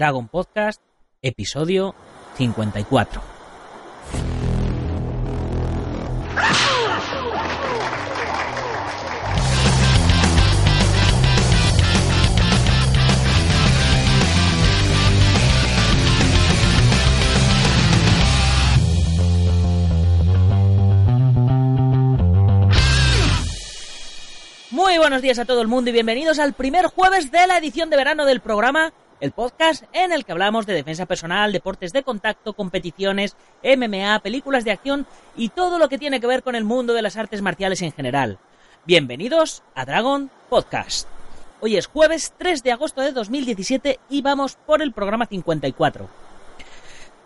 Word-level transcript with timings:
Dragon 0.00 0.28
Podcast, 0.28 0.80
episodio 1.20 1.94
54. 2.38 3.20
Muy 24.70 24.96
buenos 24.96 25.20
días 25.20 25.38
a 25.38 25.44
todo 25.44 25.60
el 25.60 25.68
mundo 25.68 25.90
y 25.90 25.92
bienvenidos 25.92 26.38
al 26.38 26.54
primer 26.54 26.86
jueves 26.86 27.30
de 27.30 27.46
la 27.46 27.58
edición 27.58 27.90
de 27.90 27.98
verano 27.98 28.24
del 28.24 28.40
programa, 28.40 28.94
el 29.20 29.32
podcast 29.32 29.84
en 29.92 30.12
el 30.12 30.24
que 30.24 30.32
hablamos 30.32 30.66
de 30.66 30.72
defensa 30.72 31.04
personal, 31.04 31.52
deportes 31.52 31.92
de 31.92 32.02
contacto, 32.02 32.54
competiciones, 32.54 33.36
MMA, 33.62 34.18
películas 34.20 34.64
de 34.64 34.70
acción 34.70 35.06
y 35.36 35.50
todo 35.50 35.78
lo 35.78 35.88
que 35.88 35.98
tiene 35.98 36.20
que 36.20 36.26
ver 36.26 36.42
con 36.42 36.54
el 36.54 36.64
mundo 36.64 36.94
de 36.94 37.02
las 37.02 37.16
artes 37.16 37.42
marciales 37.42 37.82
en 37.82 37.92
general. 37.92 38.38
Bienvenidos 38.86 39.62
a 39.74 39.84
Dragon 39.84 40.30
Podcast. 40.48 41.06
Hoy 41.60 41.76
es 41.76 41.86
jueves 41.86 42.32
3 42.38 42.62
de 42.62 42.72
agosto 42.72 43.02
de 43.02 43.12
2017 43.12 44.00
y 44.08 44.22
vamos 44.22 44.56
por 44.56 44.80
el 44.80 44.92
programa 44.92 45.26
54. 45.26 46.08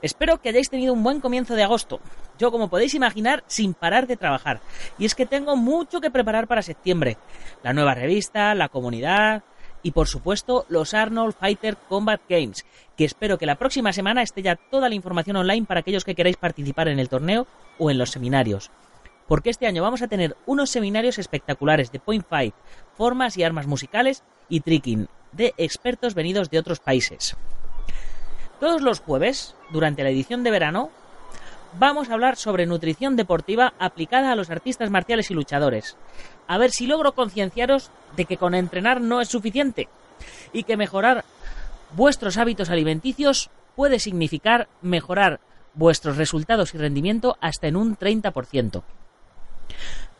Espero 0.02 0.42
que 0.42 0.48
hayáis 0.48 0.68
tenido 0.68 0.92
un 0.92 1.04
buen 1.04 1.20
comienzo 1.20 1.54
de 1.54 1.62
agosto. 1.62 2.00
Yo, 2.36 2.50
como 2.50 2.68
podéis 2.68 2.94
imaginar, 2.94 3.44
sin 3.46 3.72
parar 3.72 4.08
de 4.08 4.16
trabajar. 4.16 4.60
Y 4.98 5.04
es 5.06 5.14
que 5.14 5.24
tengo 5.24 5.56
mucho 5.56 6.00
que 6.00 6.10
preparar 6.10 6.48
para 6.48 6.62
septiembre. 6.62 7.16
La 7.62 7.72
nueva 7.72 7.94
revista, 7.94 8.54
la 8.56 8.68
comunidad 8.68 9.44
y, 9.84 9.92
por 9.92 10.08
supuesto, 10.08 10.64
los 10.68 10.94
Arnold 10.94 11.34
Fighter 11.34 11.76
Combat 11.76 12.22
Games, 12.28 12.64
que 12.96 13.04
espero 13.04 13.38
que 13.38 13.46
la 13.46 13.56
próxima 13.56 13.92
semana 13.92 14.22
esté 14.22 14.42
ya 14.42 14.56
toda 14.56 14.88
la 14.88 14.94
información 14.94 15.36
online 15.36 15.66
para 15.66 15.80
aquellos 15.80 16.04
que 16.04 16.14
queráis 16.14 16.38
participar 16.38 16.88
en 16.88 16.98
el 16.98 17.10
torneo 17.10 17.46
o 17.78 17.90
en 17.90 17.98
los 17.98 18.10
seminarios. 18.10 18.70
Porque 19.28 19.50
este 19.50 19.66
año 19.66 19.82
vamos 19.82 20.00
a 20.00 20.08
tener 20.08 20.36
unos 20.46 20.70
seminarios 20.70 21.18
espectaculares 21.18 21.92
de 21.92 22.00
Point 22.00 22.26
Fight, 22.26 22.54
formas 22.96 23.36
y 23.36 23.42
armas 23.42 23.66
musicales 23.66 24.24
y 24.48 24.60
tricking 24.60 25.06
de 25.32 25.52
expertos 25.58 26.14
venidos 26.14 26.48
de 26.50 26.58
otros 26.58 26.80
países. 26.80 27.36
Todos 28.60 28.80
los 28.80 29.00
jueves, 29.00 29.54
durante 29.70 30.02
la 30.02 30.10
edición 30.10 30.44
de 30.44 30.50
verano, 30.50 30.90
vamos 31.78 32.08
a 32.08 32.14
hablar 32.14 32.36
sobre 32.36 32.66
nutrición 32.66 33.16
deportiva 33.16 33.74
aplicada 33.78 34.32
a 34.32 34.36
los 34.36 34.50
artistas 34.50 34.90
marciales 34.90 35.30
y 35.30 35.34
luchadores. 35.34 35.96
A 36.46 36.58
ver 36.58 36.70
si 36.70 36.86
logro 36.86 37.12
concienciaros 37.12 37.90
de 38.16 38.24
que 38.24 38.36
con 38.36 38.54
entrenar 38.54 39.00
no 39.00 39.20
es 39.20 39.28
suficiente 39.28 39.88
y 40.52 40.64
que 40.64 40.76
mejorar 40.76 41.24
vuestros 41.96 42.36
hábitos 42.36 42.70
alimenticios 42.70 43.50
puede 43.76 43.98
significar 43.98 44.68
mejorar 44.82 45.40
vuestros 45.74 46.16
resultados 46.16 46.74
y 46.74 46.78
rendimiento 46.78 47.36
hasta 47.40 47.66
en 47.66 47.76
un 47.76 47.96
30%. 47.96 48.82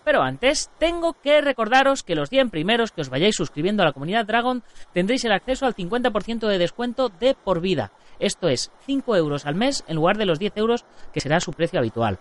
Pero 0.05 0.23
antes, 0.23 0.71
tengo 0.79 1.15
que 1.15 1.41
recordaros 1.41 2.03
que 2.03 2.15
los 2.15 2.29
100 2.29 2.51
primeros 2.51 2.93
que 2.93 3.01
os 3.01 3.09
vayáis 3.09 3.37
suscribiendo 3.37 3.83
a 3.83 3.87
la 3.87 3.93
comunidad 3.93 4.27
Dragon 4.27 4.63
tendréis 4.93 5.25
el 5.25 5.33
acceso 5.33 5.67
al 5.67 5.75
50% 5.75 6.47
de 6.47 6.59
descuento 6.59 7.09
de 7.09 7.35
por 7.35 7.61
vida. 7.61 7.91
Esto 8.19 8.49
es 8.49 8.71
5 8.87 9.17
euros 9.17 9.47
al 9.47 9.55
mes 9.55 9.83
en 9.89 9.97
lugar 9.97 10.19
de 10.19 10.27
los 10.27 10.39
10 10.39 10.57
euros 10.59 10.85
que 11.13 11.21
será 11.21 11.41
su 11.41 11.53
precio 11.53 11.79
habitual. 11.79 12.19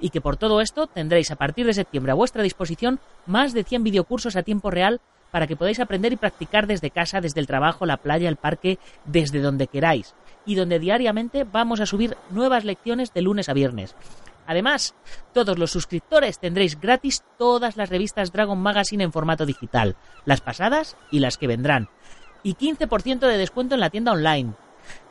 Y 0.00 0.10
que 0.10 0.20
por 0.20 0.36
todo 0.36 0.60
esto 0.60 0.86
tendréis 0.86 1.30
a 1.30 1.36
partir 1.36 1.66
de 1.66 1.74
septiembre 1.74 2.12
a 2.12 2.14
vuestra 2.14 2.42
disposición 2.42 3.00
más 3.26 3.52
de 3.52 3.64
100 3.64 3.82
videocursos 3.82 4.36
a 4.36 4.42
tiempo 4.42 4.70
real 4.70 5.00
para 5.30 5.46
que 5.46 5.56
podáis 5.56 5.80
aprender 5.80 6.12
y 6.12 6.16
practicar 6.16 6.66
desde 6.66 6.90
casa, 6.90 7.20
desde 7.20 7.40
el 7.40 7.46
trabajo, 7.46 7.84
la 7.84 7.98
playa, 7.98 8.28
el 8.28 8.36
parque, 8.36 8.78
desde 9.04 9.40
donde 9.40 9.66
queráis. 9.66 10.14
Y 10.46 10.54
donde 10.54 10.78
diariamente 10.78 11.44
vamos 11.44 11.80
a 11.80 11.86
subir 11.86 12.16
nuevas 12.30 12.64
lecciones 12.64 13.12
de 13.12 13.20
lunes 13.20 13.50
a 13.50 13.52
viernes. 13.52 13.94
Además, 14.48 14.94
todos 15.34 15.58
los 15.58 15.70
suscriptores 15.70 16.38
tendréis 16.38 16.80
gratis 16.80 17.22
todas 17.36 17.76
las 17.76 17.90
revistas 17.90 18.32
Dragon 18.32 18.58
Magazine 18.58 19.04
en 19.04 19.12
formato 19.12 19.44
digital, 19.44 19.94
las 20.24 20.40
pasadas 20.40 20.96
y 21.10 21.18
las 21.18 21.36
que 21.36 21.46
vendrán. 21.46 21.90
Y 22.42 22.54
15% 22.54 23.18
de 23.18 23.36
descuento 23.36 23.74
en 23.74 23.80
la 23.80 23.90
tienda 23.90 24.12
online. 24.12 24.54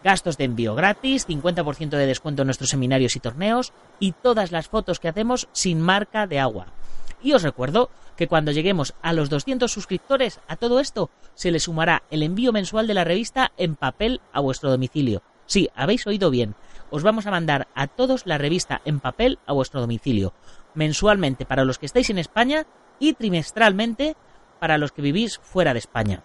Gastos 0.03 0.40
de 0.40 0.46
envío 0.46 0.74
gratis, 0.74 1.28
50% 1.28 1.90
de 1.90 2.08
descuento 2.08 2.42
en 2.42 2.48
nuestros 2.48 2.72
seminarios 2.72 3.16
y 3.16 3.20
torneos 3.20 3.74
y 4.00 4.14
todas 4.14 4.52
las 4.52 4.70
fotos 4.70 5.00
que 5.00 5.08
hacemos 5.08 5.48
sin 5.52 5.81
marca 5.81 6.25
de 6.25 6.40
agua. 6.40 6.74
Y 7.22 7.34
os 7.34 7.44
recuerdo 7.44 7.92
que 8.16 8.28
cuando 8.28 8.52
lleguemos 8.52 8.96
a 9.04 9.14
los 9.14 9.30
200 9.30 9.72
suscriptores 9.72 10.40
a 10.48 10.56
todo 10.56 10.80
esto 10.80 11.12
se 11.36 11.52
le 11.52 11.59
sumará 11.59 12.02
el 12.09 12.24
envío 12.24 12.52
mensual 12.52 12.88
de 12.88 12.96
la 12.96 13.04
revista 13.04 13.52
en 13.58 13.75
papel 13.75 14.19
a 14.34 14.40
vuestro 14.40 14.72
domicilio. 14.72 15.22
Sí, 15.46 15.69
habéis 15.75 16.08
oído 16.08 16.31
bien 16.31 16.56
os 16.90 17.03
vamos 17.03 17.28
a 17.28 17.31
mandar 17.31 17.68
a 17.75 17.88
todos 17.88 18.25
la 18.25 18.38
revista 18.38 18.81
en 18.86 19.00
papel 19.00 19.40
a 19.46 19.53
vuestro 19.53 19.81
domicilio, 19.81 20.34
mensualmente 20.74 21.46
para 21.46 21.66
los 21.66 21.80
que 21.80 21.86
estáis 21.86 22.09
en 22.09 22.18
España 22.18 22.66
y 23.00 23.14
trimestralmente 23.14 24.16
para 24.59 24.78
los 24.78 24.92
que 24.92 25.02
vivís 25.02 25.40
fuera 25.40 25.74
de 25.74 25.80
España. 25.80 26.24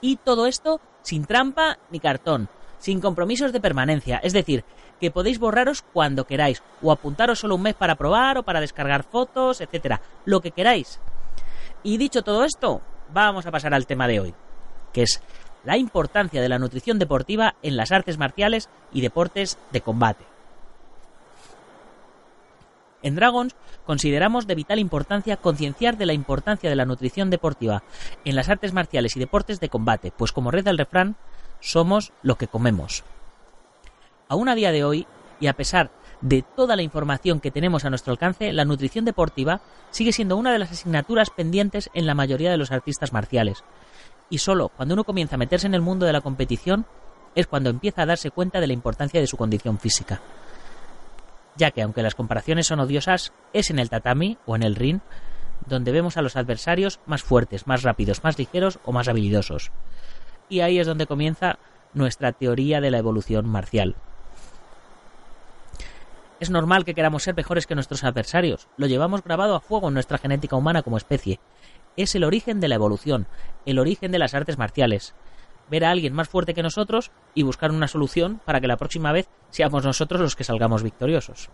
Y 0.00 0.16
todo 0.16 0.46
esto 0.46 0.80
sin 1.02 1.24
trampa 1.24 1.78
ni 1.90 2.00
cartón, 2.00 2.48
sin 2.78 3.00
compromisos 3.00 3.52
de 3.52 3.60
permanencia, 3.60 4.18
es 4.22 4.32
decir, 4.32 4.64
que 5.00 5.10
podéis 5.10 5.38
borraros 5.38 5.82
cuando 5.82 6.26
queráis, 6.26 6.62
o 6.82 6.92
apuntaros 6.92 7.38
solo 7.38 7.54
un 7.54 7.62
mes 7.62 7.74
para 7.74 7.96
probar 7.96 8.38
o 8.38 8.42
para 8.42 8.60
descargar 8.60 9.02
fotos, 9.02 9.60
etcétera, 9.60 10.00
lo 10.24 10.40
que 10.40 10.50
queráis. 10.50 11.00
Y 11.82 11.96
dicho 11.96 12.22
todo 12.22 12.44
esto, 12.44 12.82
vamos 13.12 13.46
a 13.46 13.50
pasar 13.50 13.72
al 13.72 13.86
tema 13.86 14.06
de 14.06 14.20
hoy, 14.20 14.34
que 14.92 15.02
es 15.02 15.22
la 15.64 15.76
importancia 15.76 16.40
de 16.40 16.48
la 16.48 16.58
nutrición 16.58 16.98
deportiva 16.98 17.54
en 17.62 17.76
las 17.76 17.92
artes 17.92 18.18
marciales 18.18 18.68
y 18.92 19.00
deportes 19.00 19.58
de 19.72 19.80
combate. 19.80 20.24
En 23.02 23.14
Dragons 23.14 23.54
consideramos 23.86 24.46
de 24.46 24.54
vital 24.54 24.78
importancia 24.78 25.36
concienciar 25.36 25.96
de 25.96 26.06
la 26.06 26.12
importancia 26.12 26.68
de 26.68 26.76
la 26.76 26.84
nutrición 26.84 27.30
deportiva 27.30 27.82
en 28.24 28.36
las 28.36 28.48
artes 28.48 28.72
marciales 28.72 29.16
y 29.16 29.20
deportes 29.20 29.58
de 29.60 29.70
combate, 29.70 30.12
pues 30.14 30.32
como 30.32 30.50
reza 30.50 30.70
el 30.70 30.78
refrán, 30.78 31.16
somos 31.60 32.12
lo 32.22 32.36
que 32.36 32.48
comemos. 32.48 33.04
Aún 34.28 34.48
a 34.48 34.54
día 34.54 34.70
de 34.70 34.84
hoy, 34.84 35.06
y 35.40 35.46
a 35.46 35.54
pesar 35.54 35.90
de 36.20 36.42
toda 36.42 36.76
la 36.76 36.82
información 36.82 37.40
que 37.40 37.50
tenemos 37.50 37.84
a 37.84 37.90
nuestro 37.90 38.12
alcance, 38.12 38.52
la 38.52 38.66
nutrición 38.66 39.06
deportiva 39.06 39.60
sigue 39.90 40.12
siendo 40.12 40.36
una 40.36 40.52
de 40.52 40.58
las 40.58 40.70
asignaturas 40.70 41.30
pendientes 41.30 41.90
en 41.94 42.06
la 42.06 42.14
mayoría 42.14 42.50
de 42.50 42.58
los 42.58 42.70
artistas 42.70 43.12
marciales, 43.12 43.64
y 44.30 44.38
solo 44.38 44.70
cuando 44.70 44.94
uno 44.94 45.04
comienza 45.04 45.34
a 45.34 45.38
meterse 45.38 45.66
en 45.66 45.74
el 45.74 45.82
mundo 45.82 46.06
de 46.06 46.12
la 46.12 46.20
competición 46.20 46.86
es 47.34 47.46
cuando 47.46 47.68
empieza 47.68 48.02
a 48.02 48.06
darse 48.06 48.30
cuenta 48.30 48.60
de 48.60 48.68
la 48.68 48.72
importancia 48.72 49.20
de 49.20 49.26
su 49.26 49.36
condición 49.36 49.78
física. 49.78 50.20
Ya 51.56 51.72
que 51.72 51.82
aunque 51.82 52.02
las 52.02 52.14
comparaciones 52.14 52.68
son 52.68 52.80
odiosas, 52.80 53.32
es 53.52 53.70
en 53.70 53.78
el 53.78 53.90
tatami 53.90 54.38
o 54.46 54.56
en 54.56 54.62
el 54.62 54.76
ring 54.76 55.00
donde 55.66 55.92
vemos 55.92 56.16
a 56.16 56.22
los 56.22 56.36
adversarios 56.36 57.00
más 57.06 57.22
fuertes, 57.22 57.66
más 57.66 57.82
rápidos, 57.82 58.24
más 58.24 58.38
ligeros 58.38 58.78
o 58.84 58.92
más 58.92 59.08
habilidosos. 59.08 59.70
Y 60.48 60.60
ahí 60.60 60.78
es 60.78 60.86
donde 60.86 61.06
comienza 61.06 61.58
nuestra 61.92 62.32
teoría 62.32 62.80
de 62.80 62.90
la 62.90 62.98
evolución 62.98 63.46
marcial. 63.46 63.96
Es 66.38 66.48
normal 66.48 66.84
que 66.84 66.94
queramos 66.94 67.22
ser 67.22 67.36
mejores 67.36 67.66
que 67.66 67.74
nuestros 67.74 68.02
adversarios, 68.02 68.68
lo 68.78 68.86
llevamos 68.86 69.22
grabado 69.22 69.54
a 69.54 69.60
fuego 69.60 69.88
en 69.88 69.94
nuestra 69.94 70.18
genética 70.18 70.56
humana 70.56 70.82
como 70.82 70.96
especie, 70.96 71.38
es 71.96 72.14
el 72.14 72.24
origen 72.24 72.60
de 72.60 72.68
la 72.68 72.76
evolución, 72.76 73.26
el 73.66 73.78
origen 73.78 74.12
de 74.12 74.18
las 74.18 74.34
artes 74.34 74.58
marciales. 74.58 75.14
Ver 75.70 75.84
a 75.84 75.90
alguien 75.90 76.12
más 76.12 76.28
fuerte 76.28 76.54
que 76.54 76.62
nosotros 76.62 77.10
y 77.34 77.42
buscar 77.42 77.70
una 77.70 77.88
solución 77.88 78.40
para 78.44 78.60
que 78.60 78.66
la 78.66 78.76
próxima 78.76 79.12
vez 79.12 79.28
seamos 79.50 79.84
nosotros 79.84 80.20
los 80.20 80.36
que 80.36 80.44
salgamos 80.44 80.82
victoriosos. 80.82 81.50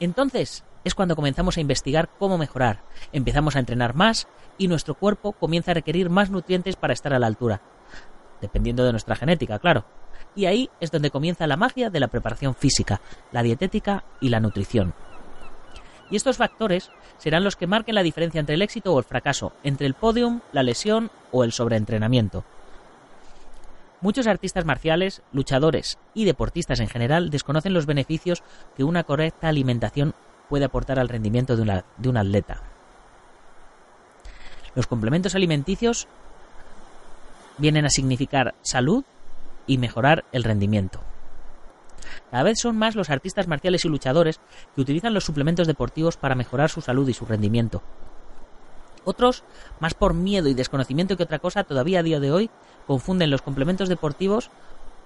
Entonces 0.00 0.64
es 0.84 0.94
cuando 0.94 1.16
comenzamos 1.16 1.56
a 1.56 1.60
investigar 1.60 2.08
cómo 2.18 2.38
mejorar, 2.38 2.82
empezamos 3.12 3.56
a 3.56 3.58
entrenar 3.58 3.94
más 3.94 4.28
y 4.56 4.68
nuestro 4.68 4.94
cuerpo 4.94 5.32
comienza 5.32 5.72
a 5.72 5.74
requerir 5.74 6.08
más 6.08 6.30
nutrientes 6.30 6.76
para 6.76 6.92
estar 6.92 7.12
a 7.12 7.18
la 7.18 7.26
altura, 7.26 7.60
dependiendo 8.40 8.84
de 8.84 8.92
nuestra 8.92 9.16
genética, 9.16 9.58
claro. 9.58 9.84
Y 10.34 10.46
ahí 10.46 10.70
es 10.80 10.90
donde 10.90 11.10
comienza 11.10 11.46
la 11.46 11.56
magia 11.56 11.90
de 11.90 12.00
la 12.00 12.08
preparación 12.08 12.54
física, 12.54 13.00
la 13.32 13.42
dietética 13.42 14.04
y 14.20 14.28
la 14.28 14.40
nutrición. 14.40 14.94
Y 16.10 16.16
estos 16.16 16.36
factores 16.36 16.90
serán 17.18 17.44
los 17.44 17.56
que 17.56 17.66
marquen 17.66 17.94
la 17.94 18.02
diferencia 18.02 18.40
entre 18.40 18.54
el 18.54 18.62
éxito 18.62 18.92
o 18.92 18.98
el 18.98 19.04
fracaso, 19.04 19.52
entre 19.62 19.86
el 19.86 19.94
podium, 19.94 20.40
la 20.52 20.62
lesión 20.62 21.10
o 21.32 21.44
el 21.44 21.52
sobreentrenamiento. 21.52 22.44
Muchos 24.00 24.26
artistas 24.26 24.64
marciales, 24.64 25.22
luchadores 25.32 25.98
y 26.14 26.24
deportistas 26.24 26.80
en 26.80 26.88
general 26.88 27.30
desconocen 27.30 27.74
los 27.74 27.86
beneficios 27.86 28.42
que 28.76 28.84
una 28.84 29.02
correcta 29.02 29.48
alimentación 29.48 30.14
puede 30.48 30.64
aportar 30.64 30.98
al 30.98 31.08
rendimiento 31.08 31.56
de, 31.56 31.82
de 31.96 32.08
un 32.08 32.16
atleta. 32.16 32.62
Los 34.74 34.86
complementos 34.86 35.34
alimenticios 35.34 36.06
vienen 37.58 37.84
a 37.84 37.90
significar 37.90 38.54
salud 38.62 39.04
y 39.66 39.78
mejorar 39.78 40.24
el 40.30 40.44
rendimiento. 40.44 41.00
Cada 42.30 42.42
vez 42.42 42.58
son 42.60 42.76
más 42.76 42.94
los 42.94 43.10
artistas 43.10 43.48
marciales 43.48 43.84
y 43.84 43.88
luchadores 43.88 44.40
que 44.74 44.80
utilizan 44.80 45.14
los 45.14 45.24
suplementos 45.24 45.66
deportivos 45.66 46.16
para 46.16 46.34
mejorar 46.34 46.70
su 46.70 46.80
salud 46.80 47.08
y 47.08 47.14
su 47.14 47.24
rendimiento. 47.24 47.82
Otros, 49.04 49.44
más 49.80 49.94
por 49.94 50.12
miedo 50.12 50.48
y 50.48 50.54
desconocimiento 50.54 51.16
que 51.16 51.22
otra 51.22 51.38
cosa, 51.38 51.64
todavía 51.64 52.00
a 52.00 52.02
día 52.02 52.20
de 52.20 52.30
hoy 52.30 52.50
confunden 52.86 53.30
los 53.30 53.40
complementos 53.40 53.88
deportivos 53.88 54.50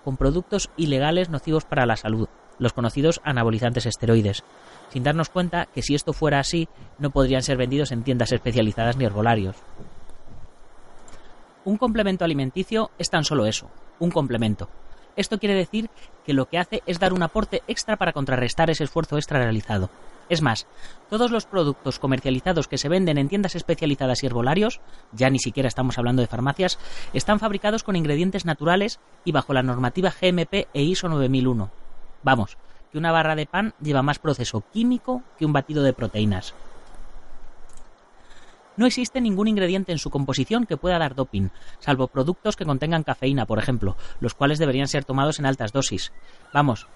con 0.05 0.17
productos 0.17 0.71
ilegales 0.77 1.31
nocivos 1.31 1.65
para 1.65 1.87
la 1.87 1.97
salud, 1.97 2.29
los 2.59 2.73
conocidos 2.73 3.21
anabolizantes 3.23 3.87
esteroides, 3.87 4.43
sin 4.91 5.05
darnos 5.05 5.29
cuenta 5.29 5.67
que 5.67 5.83
si 5.83 5.95
esto 5.95 6.13
fuera 6.13 6.41
así, 6.41 6.69
no 6.99 7.11
podrían 7.11 7.43
ser 7.43 7.57
vendidos 7.57 7.93
en 7.93 8.03
tiendas 8.03 8.33
especializadas 8.33 8.97
ni 8.97 9.05
herbolarios. 9.05 9.57
Un 11.65 11.77
complemento 11.77 12.25
alimenticio 12.25 12.91
es 12.99 13.09
tan 13.09 13.25
solo 13.25 13.47
eso, 13.47 13.71
un 14.01 14.11
complemento. 14.11 14.69
Esto 15.17 15.39
quiere 15.39 15.55
decir 15.55 15.91
que 16.25 16.33
lo 16.33 16.47
que 16.47 16.59
hace 16.59 16.83
es 16.87 16.99
dar 16.99 17.13
un 17.13 17.23
aporte 17.23 17.63
extra 17.67 17.97
para 17.97 18.13
contrarrestar 18.13 18.71
ese 18.71 18.85
esfuerzo 18.85 19.17
extra 19.17 19.39
realizado. 19.39 19.91
Es 20.29 20.41
más, 20.41 20.67
todos 21.11 21.31
los 21.31 21.45
productos 21.45 21.99
comercializados 21.99 22.69
que 22.69 22.79
se 22.79 22.89
venden 22.89 23.19
en 23.19 23.29
tiendas 23.29 23.55
especializadas 23.55 24.23
y 24.23 24.27
herbolarios, 24.27 24.81
ya 25.13 25.29
ni 25.29 25.39
siquiera 25.39 25.69
estamos 25.69 25.99
hablando 25.99 26.23
de 26.23 26.29
farmacias, 26.29 26.79
están 27.13 27.39
fabricados 27.39 27.83
con 27.83 27.97
ingredientes 27.97 28.47
naturales 28.47 28.99
y 29.25 29.33
bajo 29.33 29.53
la 29.53 29.63
normativa 29.63 30.11
GMP 30.11 30.69
e 30.73 30.83
ISO 30.83 31.09
9001. 31.09 31.71
Vamos, 32.23 32.57
que 32.91 32.99
una 32.99 33.13
barra 33.13 33.35
de 33.35 33.47
pan 33.47 33.75
lleva 33.83 34.03
más 34.03 34.19
proceso 34.19 34.63
químico 34.73 35.23
que 35.39 35.45
un 35.45 35.53
batido 35.53 35.83
de 35.83 35.93
proteínas. 35.93 36.55
No 38.77 38.87
existe 38.87 39.21
ningún 39.21 39.49
ingrediente 39.49 39.93
en 39.93 39.99
su 39.99 40.11
composición 40.11 40.65
que 40.65 40.77
pueda 40.77 40.99
dar 40.99 41.15
doping, 41.15 41.51
salvo 41.79 42.09
productos 42.09 42.57
que 42.57 42.65
contengan 42.65 43.03
cafeína, 43.03 43.45
por 43.45 43.59
ejemplo, 43.59 43.97
los 44.21 44.35
cuales 44.35 44.59
deberían 44.59 44.89
ser 44.89 45.05
tomados 45.05 45.39
en 45.39 45.47
altas 45.47 45.73
dosis. 45.73 46.13
Vamos, 46.55 46.87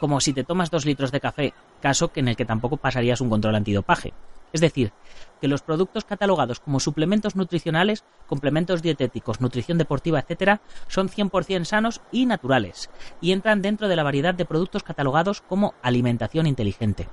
como 0.00 0.20
si 0.20 0.32
te 0.32 0.44
tomas 0.44 0.70
dos 0.70 0.86
litros 0.86 1.12
de 1.12 1.20
café, 1.20 1.54
caso 1.80 2.08
que 2.08 2.20
en 2.20 2.28
el 2.28 2.36
que 2.36 2.44
tampoco 2.44 2.78
pasarías 2.78 3.20
un 3.20 3.28
control 3.28 3.56
antidopaje. 3.56 4.14
Es 4.52 4.60
decir, 4.60 4.92
que 5.40 5.48
los 5.48 5.62
productos 5.62 6.04
catalogados 6.04 6.60
como 6.60 6.80
suplementos 6.80 7.36
nutricionales, 7.36 8.04
complementos 8.26 8.80
dietéticos, 8.80 9.40
nutrición 9.40 9.76
deportiva, 9.76 10.24
etc., 10.26 10.60
son 10.88 11.08
100% 11.08 11.64
sanos 11.64 12.00
y 12.10 12.26
naturales, 12.26 12.88
y 13.20 13.32
entran 13.32 13.60
dentro 13.60 13.88
de 13.88 13.96
la 13.96 14.02
variedad 14.02 14.34
de 14.34 14.46
productos 14.46 14.82
catalogados 14.82 15.42
como 15.42 15.74
alimentación 15.82 16.46
inteligente. 16.46 17.08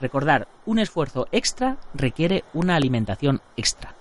Recordar, 0.00 0.48
un 0.64 0.78
esfuerzo 0.78 1.26
extra 1.32 1.76
requiere 1.94 2.44
una 2.54 2.76
alimentación 2.76 3.40
extra. 3.56 3.94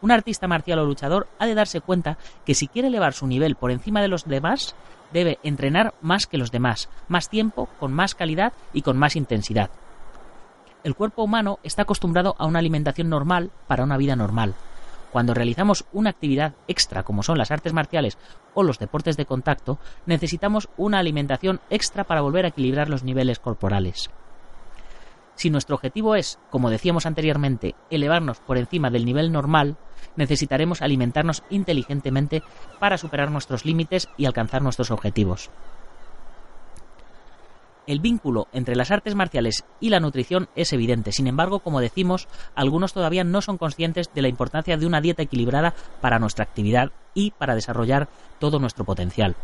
Un 0.00 0.10
artista 0.10 0.48
marcial 0.48 0.78
o 0.78 0.86
luchador 0.86 1.28
ha 1.38 1.46
de 1.46 1.54
darse 1.54 1.82
cuenta 1.82 2.16
que 2.46 2.54
si 2.54 2.68
quiere 2.68 2.88
elevar 2.88 3.12
su 3.12 3.26
nivel 3.26 3.54
por 3.54 3.70
encima 3.70 4.00
de 4.00 4.08
los 4.08 4.24
demás, 4.24 4.74
debe 5.12 5.38
entrenar 5.42 5.94
más 6.00 6.26
que 6.26 6.38
los 6.38 6.50
demás, 6.50 6.88
más 7.08 7.28
tiempo, 7.28 7.68
con 7.78 7.92
más 7.92 8.14
calidad 8.14 8.54
y 8.72 8.80
con 8.80 8.96
más 8.96 9.14
intensidad. 9.16 9.70
El 10.84 10.94
cuerpo 10.94 11.22
humano 11.22 11.58
está 11.62 11.82
acostumbrado 11.82 12.34
a 12.38 12.46
una 12.46 12.58
alimentación 12.58 13.10
normal 13.10 13.50
para 13.66 13.84
una 13.84 13.98
vida 13.98 14.16
normal. 14.16 14.54
Cuando 15.12 15.34
realizamos 15.34 15.84
una 15.92 16.10
actividad 16.10 16.54
extra 16.68 17.02
como 17.02 17.22
son 17.22 17.36
las 17.36 17.50
artes 17.50 17.74
marciales 17.74 18.16
o 18.54 18.62
los 18.62 18.78
deportes 18.78 19.18
de 19.18 19.26
contacto, 19.26 19.78
necesitamos 20.06 20.70
una 20.78 21.00
alimentación 21.00 21.60
extra 21.68 22.04
para 22.04 22.22
volver 22.22 22.46
a 22.46 22.48
equilibrar 22.48 22.88
los 22.88 23.02
niveles 23.04 23.38
corporales. 23.38 24.08
Si 25.40 25.48
nuestro 25.48 25.76
objetivo 25.76 26.16
es, 26.16 26.38
como 26.50 26.68
decíamos 26.68 27.06
anteriormente, 27.06 27.74
elevarnos 27.88 28.40
por 28.40 28.58
encima 28.58 28.90
del 28.90 29.06
nivel 29.06 29.32
normal, 29.32 29.78
necesitaremos 30.14 30.82
alimentarnos 30.82 31.44
inteligentemente 31.48 32.42
para 32.78 32.98
superar 32.98 33.30
nuestros 33.30 33.64
límites 33.64 34.10
y 34.18 34.26
alcanzar 34.26 34.60
nuestros 34.60 34.90
objetivos. 34.90 35.48
El 37.86 38.00
vínculo 38.00 38.48
entre 38.52 38.76
las 38.76 38.90
artes 38.90 39.14
marciales 39.14 39.64
y 39.80 39.88
la 39.88 40.00
nutrición 40.00 40.50
es 40.56 40.74
evidente. 40.74 41.10
Sin 41.10 41.26
embargo, 41.26 41.60
como 41.60 41.80
decimos, 41.80 42.28
algunos 42.54 42.92
todavía 42.92 43.24
no 43.24 43.40
son 43.40 43.56
conscientes 43.56 44.12
de 44.12 44.20
la 44.20 44.28
importancia 44.28 44.76
de 44.76 44.84
una 44.84 45.00
dieta 45.00 45.22
equilibrada 45.22 45.72
para 46.02 46.18
nuestra 46.18 46.44
actividad 46.44 46.92
y 47.14 47.30
para 47.30 47.54
desarrollar 47.54 48.10
todo 48.40 48.58
nuestro 48.58 48.84
potencial. 48.84 49.36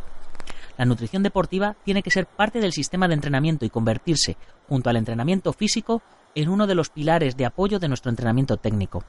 La 0.76 0.84
nutrición 0.84 1.22
deportiva 1.22 1.76
tiene 1.84 2.02
que 2.02 2.10
ser 2.10 2.26
parte 2.26 2.60
del 2.60 2.72
sistema 2.72 3.08
de 3.08 3.14
entrenamiento 3.14 3.64
y 3.64 3.70
convertirse, 3.70 4.36
junto 4.68 4.90
al 4.90 4.96
entrenamiento 4.96 5.52
físico, 5.52 6.02
en 6.34 6.48
uno 6.48 6.66
de 6.66 6.74
los 6.74 6.90
pilares 6.90 7.36
de 7.36 7.46
apoyo 7.46 7.78
de 7.78 7.88
nuestro 7.88 8.10
entrenamiento 8.10 8.58
técnico. 8.58 9.04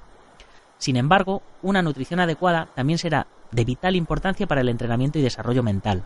Sin 0.78 0.96
embargo, 0.96 1.42
una 1.62 1.82
nutrición 1.82 2.20
adecuada 2.20 2.70
también 2.76 3.00
será 3.00 3.28
de 3.52 3.66
vital 3.66 3.96
importancia 3.96 4.48
para 4.48 4.62
el 4.62 4.70
entrenamiento 4.70 5.20
y 5.20 5.24
desarrollo 5.24 5.64
mental. 5.64 6.06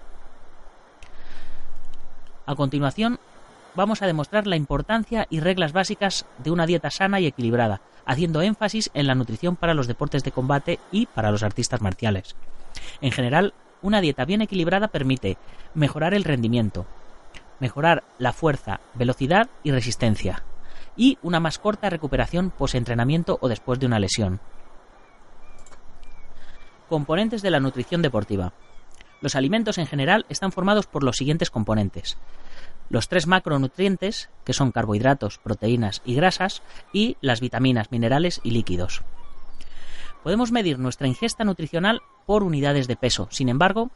A 2.45 2.55
continuación, 2.55 3.19
vamos 3.75 4.01
a 4.01 4.07
demostrar 4.07 4.47
la 4.47 4.55
importancia 4.55 5.27
y 5.29 5.39
reglas 5.39 5.73
básicas 5.73 6.25
de 6.39 6.51
una 6.51 6.65
dieta 6.65 6.89
sana 6.89 7.19
y 7.19 7.27
equilibrada, 7.27 7.81
haciendo 8.05 8.41
énfasis 8.41 8.89
en 8.93 9.07
la 9.07 9.15
nutrición 9.15 9.55
para 9.55 9.73
los 9.73 9.87
deportes 9.87 10.23
de 10.23 10.31
combate 10.31 10.79
y 10.91 11.05
para 11.05 11.31
los 11.31 11.43
artistas 11.43 11.81
marciales. 11.81 12.35
En 13.01 13.11
general, 13.11 13.53
una 13.81 14.01
dieta 14.01 14.25
bien 14.25 14.41
equilibrada 14.41 14.87
permite 14.87 15.37
mejorar 15.73 16.13
el 16.13 16.23
rendimiento, 16.23 16.85
mejorar 17.59 18.03
la 18.17 18.33
fuerza, 18.33 18.79
velocidad 18.93 19.49
y 19.63 19.71
resistencia, 19.71 20.43
y 20.95 21.17
una 21.21 21.39
más 21.39 21.59
corta 21.59 21.89
recuperación 21.89 22.51
post-entrenamiento 22.51 23.37
o 23.41 23.47
después 23.47 23.79
de 23.79 23.85
una 23.85 23.99
lesión. 23.99 24.39
Componentes 26.89 27.41
de 27.41 27.51
la 27.51 27.59
nutrición 27.59 28.01
deportiva. 28.01 28.53
Los 29.21 29.35
alimentos 29.35 29.77
en 29.77 29.87
general 29.87 30.25
están 30.29 30.51
formados 30.51 30.87
por 30.87 31.03
los 31.03 31.15
siguientes 31.15 31.51
componentes. 31.51 32.17
Los 32.89 33.07
tres 33.07 33.27
macronutrientes, 33.27 34.29
que 34.43 34.53
son 34.53 34.71
carbohidratos, 34.71 35.37
proteínas 35.37 36.01
y 36.03 36.15
grasas, 36.15 36.63
y 36.91 37.15
las 37.21 37.39
vitaminas, 37.39 37.91
minerales 37.91 38.41
y 38.43 38.51
líquidos. 38.51 39.03
Podemos 40.23 40.51
medir 40.51 40.77
nuestra 40.77 41.07
ingesta 41.07 41.43
nutricional 41.43 42.01
por 42.25 42.43
unidades 42.43 42.87
de 42.87 42.95
peso. 42.95 43.27
Sin 43.31 43.49
embargo, 43.49 43.89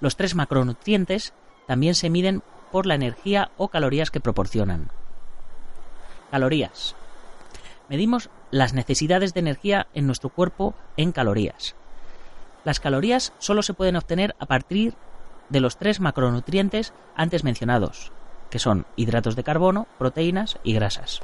los 0.00 0.16
tres 0.16 0.34
macronutrientes 0.34 1.32
también 1.66 1.94
se 1.94 2.10
miden 2.10 2.42
por 2.72 2.86
la 2.86 2.94
energía 2.94 3.50
o 3.56 3.68
calorías 3.68 4.10
que 4.10 4.20
proporcionan. 4.20 4.90
Calorías. 6.30 6.94
Medimos 7.88 8.30
las 8.50 8.72
necesidades 8.72 9.34
de 9.34 9.40
energía 9.40 9.86
en 9.94 10.06
nuestro 10.06 10.30
cuerpo 10.30 10.74
en 10.96 11.12
calorías. 11.12 11.74
Las 12.64 12.80
calorías 12.80 13.32
solo 13.38 13.62
se 13.62 13.74
pueden 13.74 13.96
obtener 13.96 14.36
a 14.38 14.46
partir 14.46 14.94
de 15.48 15.60
los 15.60 15.76
tres 15.76 16.00
macronutrientes 16.00 16.92
antes 17.16 17.42
mencionados, 17.42 18.12
que 18.50 18.58
son 18.58 18.86
hidratos 18.96 19.34
de 19.36 19.44
carbono, 19.44 19.86
proteínas 19.98 20.58
y 20.62 20.74
grasas. 20.74 21.20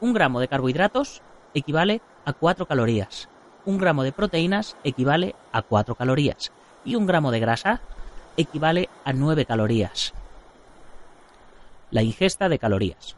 Un 0.00 0.12
gramo 0.12 0.40
de 0.40 0.48
carbohidratos 0.48 1.22
equivale 1.54 2.00
a 2.24 2.32
4 2.32 2.66
calorías. 2.66 3.28
Un 3.64 3.78
gramo 3.78 4.02
de 4.02 4.12
proteínas 4.12 4.76
equivale 4.84 5.34
a 5.52 5.62
4 5.62 5.94
calorías. 5.94 6.52
Y 6.84 6.96
un 6.96 7.06
gramo 7.06 7.30
de 7.30 7.40
grasa 7.40 7.80
equivale 8.36 8.88
a 9.04 9.12
9 9.12 9.44
calorías. 9.44 10.14
La 11.90 12.02
ingesta 12.02 12.48
de 12.48 12.58
calorías. 12.58 13.16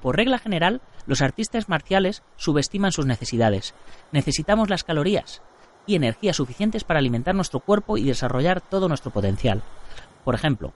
Por 0.00 0.16
regla 0.16 0.38
general, 0.38 0.80
los 1.06 1.22
artistas 1.22 1.68
marciales 1.68 2.22
subestiman 2.36 2.92
sus 2.92 3.06
necesidades. 3.06 3.74
Necesitamos 4.12 4.68
las 4.68 4.84
calorías 4.84 5.42
y 5.86 5.96
energías 5.96 6.36
suficientes 6.36 6.84
para 6.84 7.00
alimentar 7.00 7.34
nuestro 7.34 7.60
cuerpo 7.60 7.96
y 7.96 8.04
desarrollar 8.04 8.60
todo 8.60 8.88
nuestro 8.88 9.10
potencial. 9.10 9.62
Por 10.24 10.34
ejemplo, 10.34 10.72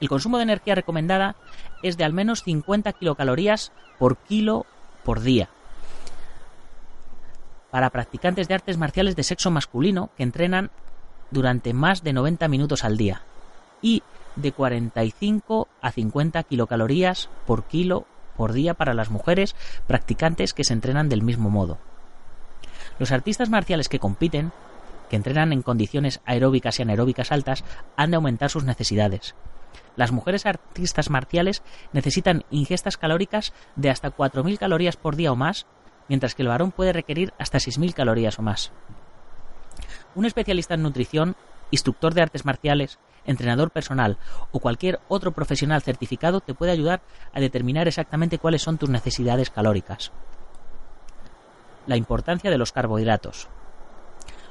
el 0.00 0.08
consumo 0.08 0.36
de 0.38 0.44
energía 0.44 0.74
recomendada 0.74 1.36
es 1.82 1.96
de 1.96 2.04
al 2.04 2.12
menos 2.12 2.42
50 2.44 2.92
kilocalorías 2.92 3.72
por 3.98 4.16
kilo 4.16 4.66
por 5.04 5.20
día, 5.20 5.48
para 7.72 7.88
practicantes 7.88 8.48
de 8.48 8.54
artes 8.54 8.76
marciales 8.76 9.16
de 9.16 9.22
sexo 9.22 9.50
masculino 9.50 10.10
que 10.14 10.22
entrenan 10.22 10.70
durante 11.30 11.72
más 11.72 12.04
de 12.04 12.12
90 12.12 12.46
minutos 12.48 12.84
al 12.84 12.98
día 12.98 13.22
y 13.80 14.02
de 14.36 14.52
45 14.52 15.68
a 15.80 15.90
50 15.90 16.42
kilocalorías 16.42 17.30
por 17.46 17.64
kilo 17.64 18.06
por 18.36 18.52
día 18.52 18.74
para 18.74 18.92
las 18.92 19.10
mujeres 19.10 19.56
practicantes 19.86 20.52
que 20.52 20.64
se 20.64 20.74
entrenan 20.74 21.08
del 21.08 21.22
mismo 21.22 21.48
modo. 21.48 21.78
Los 22.98 23.10
artistas 23.10 23.48
marciales 23.48 23.88
que 23.88 23.98
compiten, 23.98 24.52
que 25.08 25.16
entrenan 25.16 25.54
en 25.54 25.62
condiciones 25.62 26.20
aeróbicas 26.26 26.78
y 26.78 26.82
anaeróbicas 26.82 27.32
altas, 27.32 27.64
han 27.96 28.10
de 28.10 28.16
aumentar 28.16 28.50
sus 28.50 28.64
necesidades. 28.64 29.34
Las 29.96 30.12
mujeres 30.12 30.44
artistas 30.44 31.08
marciales 31.08 31.62
necesitan 31.94 32.44
ingestas 32.50 32.98
calóricas 32.98 33.54
de 33.76 33.88
hasta 33.88 34.14
4.000 34.14 34.58
calorías 34.58 34.96
por 34.98 35.16
día 35.16 35.32
o 35.32 35.36
más 35.36 35.66
mientras 36.12 36.34
que 36.34 36.42
el 36.42 36.48
varón 36.48 36.72
puede 36.72 36.92
requerir 36.92 37.32
hasta 37.38 37.56
6.000 37.56 37.94
calorías 37.94 38.38
o 38.38 38.42
más. 38.42 38.70
Un 40.14 40.26
especialista 40.26 40.74
en 40.74 40.82
nutrición, 40.82 41.36
instructor 41.70 42.12
de 42.12 42.20
artes 42.20 42.44
marciales, 42.44 42.98
entrenador 43.24 43.70
personal 43.70 44.18
o 44.50 44.58
cualquier 44.58 45.00
otro 45.08 45.32
profesional 45.32 45.80
certificado 45.80 46.42
te 46.42 46.52
puede 46.52 46.70
ayudar 46.70 47.00
a 47.32 47.40
determinar 47.40 47.88
exactamente 47.88 48.36
cuáles 48.36 48.60
son 48.60 48.76
tus 48.76 48.90
necesidades 48.90 49.48
calóricas. 49.48 50.12
La 51.86 51.96
importancia 51.96 52.50
de 52.50 52.58
los 52.58 52.72
carbohidratos. 52.72 53.48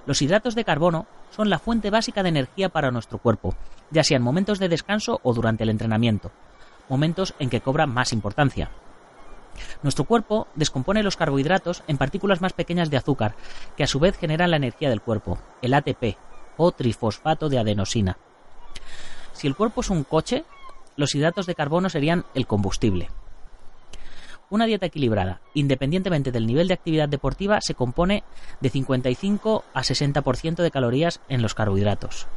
Los 0.07 0.23
hidratos 0.23 0.55
de 0.55 0.65
carbono 0.65 1.05
son 1.29 1.51
la 1.51 1.59
fuente 1.59 1.91
básica 1.91 2.23
de 2.23 2.29
energía 2.29 2.69
para 2.69 2.89
nuestro 2.89 3.19
cuerpo, 3.19 3.53
ya 3.91 4.03
sea 4.03 4.17
en 4.17 4.23
momentos 4.23 4.57
de 4.57 4.67
descanso 4.67 5.19
o 5.21 5.31
durante 5.31 5.61
el 5.61 5.69
entrenamiento, 5.69 6.31
momentos 6.89 7.35
en 7.37 7.51
que 7.51 7.61
cobran 7.61 7.93
más 7.93 8.13
importancia. 8.13 8.71
Nuestro 9.83 10.05
cuerpo 10.05 10.47
descompone 10.55 11.03
los 11.03 11.17
carbohidratos 11.17 11.83
en 11.87 11.97
partículas 11.97 12.41
más 12.41 12.53
pequeñas 12.53 12.89
de 12.89 12.97
azúcar, 12.97 13.35
que 13.75 13.83
a 13.83 13.87
su 13.87 13.99
vez 13.99 14.17
generan 14.17 14.51
la 14.51 14.57
energía 14.57 14.89
del 14.89 15.01
cuerpo, 15.01 15.39
el 15.61 15.73
ATP, 15.73 16.17
o 16.57 16.71
trifosfato 16.71 17.49
de 17.49 17.59
adenosina. 17.59 18.17
Si 19.33 19.47
el 19.47 19.55
cuerpo 19.55 19.81
es 19.81 19.89
un 19.89 20.03
coche, 20.03 20.43
los 20.95 21.15
hidratos 21.15 21.45
de 21.45 21.55
carbono 21.55 21.89
serían 21.89 22.25
el 22.35 22.47
combustible. 22.47 23.09
Una 24.49 24.65
dieta 24.65 24.85
equilibrada, 24.85 25.39
independientemente 25.53 26.31
del 26.31 26.45
nivel 26.45 26.67
de 26.67 26.73
actividad 26.73 27.07
deportiva, 27.07 27.59
se 27.61 27.73
compone 27.73 28.23
de 28.59 28.69
55 28.69 29.63
a 29.73 29.81
60% 29.81 30.55
de 30.55 30.71
calorías 30.71 31.21
en 31.29 31.41
los 31.41 31.55
carbohidratos. 31.55 32.27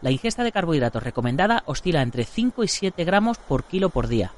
La 0.00 0.12
ingesta 0.12 0.44
de 0.44 0.52
carbohidratos 0.52 1.02
recomendada 1.02 1.64
oscila 1.66 2.02
entre 2.02 2.24
5 2.24 2.62
y 2.62 2.68
7 2.68 3.04
gramos 3.04 3.36
por 3.38 3.64
kilo 3.64 3.90
por 3.90 4.06
día, 4.06 4.30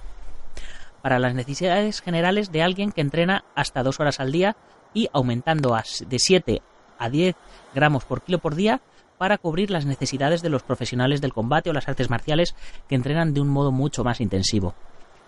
para 1.03 1.19
las 1.19 1.35
necesidades 1.35 2.01
generales 2.01 2.53
de 2.53 2.63
alguien 2.63 2.93
que 2.93 3.01
entrena 3.01 3.45
hasta 3.55 3.83
2 3.83 4.01
horas 4.01 4.21
al 4.21 4.33
día 4.33 4.57
y 4.95 5.09
aumentando 5.13 5.77
de 6.07 6.19
7 6.19 6.63
a 6.99 7.09
10 7.09 7.37
gramos 7.75 8.05
por 8.05 8.23
kilo 8.23 8.39
por 8.39 8.55
día 8.55 8.81
para 9.19 9.39
cubrir 9.39 9.71
las 9.71 9.87
necesidades 9.87 10.43
de 10.43 10.49
los 10.49 10.63
profesionales 10.63 11.21
del 11.21 11.33
combate 11.33 11.71
o 11.71 11.73
las 11.73 11.89
artes 11.89 12.11
marciales 12.11 12.55
que 12.89 12.95
entrenan 12.95 13.35
de 13.35 13.41
un 13.41 13.49
modo 13.49 13.71
mucho 13.73 14.05
más 14.05 14.21
intensivo 14.21 14.75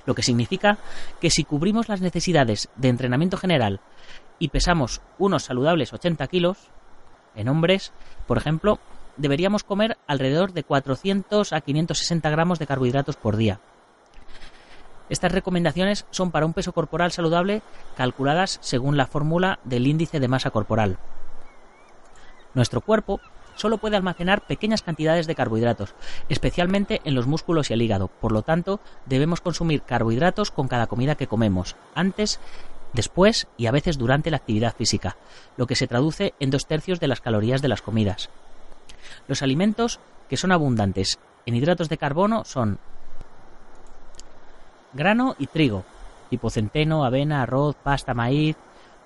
lo 0.07 0.15
que 0.15 0.23
significa 0.23 0.79
que 1.21 1.31
si 1.31 1.45
cubrimos 1.45 1.89
las 1.89 2.01
necesidades 2.01 2.69
de 2.77 2.89
entrenamiento 2.89 3.37
general 3.37 3.81
y 4.39 4.49
pesamos 4.49 5.01
unos 5.19 5.45
saludables 5.45 5.93
80 5.93 6.27
kilos, 6.27 6.59
en 7.35 7.49
hombres, 7.49 7.93
por 8.27 8.39
ejemplo, 8.39 8.79
deberíamos 9.17 9.63
comer 9.65 9.99
alrededor 10.07 10.53
de 10.53 10.65
400 10.65 11.53
a 11.53 11.61
560 11.61 12.31
gramos 12.31 12.59
de 12.59 12.67
carbohidratos 12.67 13.17
por 13.17 13.37
día. 13.37 13.61
Estas 15.13 15.33
recomendaciones 15.33 16.07
son 16.11 16.31
para 16.31 16.47
un 16.47 16.55
peso 16.55 16.73
corporal 16.73 17.13
saludable 17.13 17.61
calculadas 17.99 18.59
según 18.63 18.97
la 18.97 19.07
fórmula 19.07 19.59
del 19.63 19.87
índice 19.87 20.21
de 20.21 20.27
masa 20.27 20.49
corporal. 20.49 20.97
Nuestro 22.55 22.81
cuerpo 22.81 23.21
solo 23.55 23.77
puede 23.77 23.97
almacenar 23.97 24.47
pequeñas 24.47 24.81
cantidades 24.81 25.27
de 25.27 25.35
carbohidratos, 25.35 25.95
especialmente 26.31 27.03
en 27.05 27.15
los 27.15 27.27
músculos 27.27 27.69
y 27.69 27.75
el 27.75 27.83
hígado. 27.83 28.09
Por 28.09 28.33
lo 28.33 28.41
tanto, 28.41 28.81
debemos 29.05 29.43
consumir 29.43 29.83
carbohidratos 29.83 30.51
con 30.51 30.67
cada 30.67 30.87
comida 30.87 31.15
que 31.15 31.27
comemos, 31.27 31.77
antes, 31.95 32.41
después 32.95 33.49
y 33.59 33.67
a 33.67 33.71
veces 33.71 33.99
durante 33.99 34.31
la 34.31 34.39
actividad 34.39 34.75
física, 34.75 35.19
lo 35.59 35.67
que 35.67 35.77
se 35.77 35.87
traduce 35.87 36.33
en 36.41 36.49
dos 36.49 36.65
tercios 36.65 37.01
de 37.01 37.09
las 37.09 37.21
calorías 37.21 37.61
de 37.61 37.69
las 37.69 37.83
comidas. 37.83 38.31
Los 39.29 39.43
alimentos 39.43 40.01
que 40.31 40.39
son 40.39 40.53
abundantes 40.53 41.19
en 41.45 41.55
hidratos 41.55 41.91
de 41.91 41.99
carbono 41.99 42.47
son 42.47 42.79
grano 44.93 45.35
y 45.39 45.47
trigo, 45.47 45.85
tipo 46.31 46.51
centeno, 46.51 47.05
avena, 47.05 47.43
arroz, 47.43 47.77
pasta, 47.83 48.15
maíz, 48.15 48.57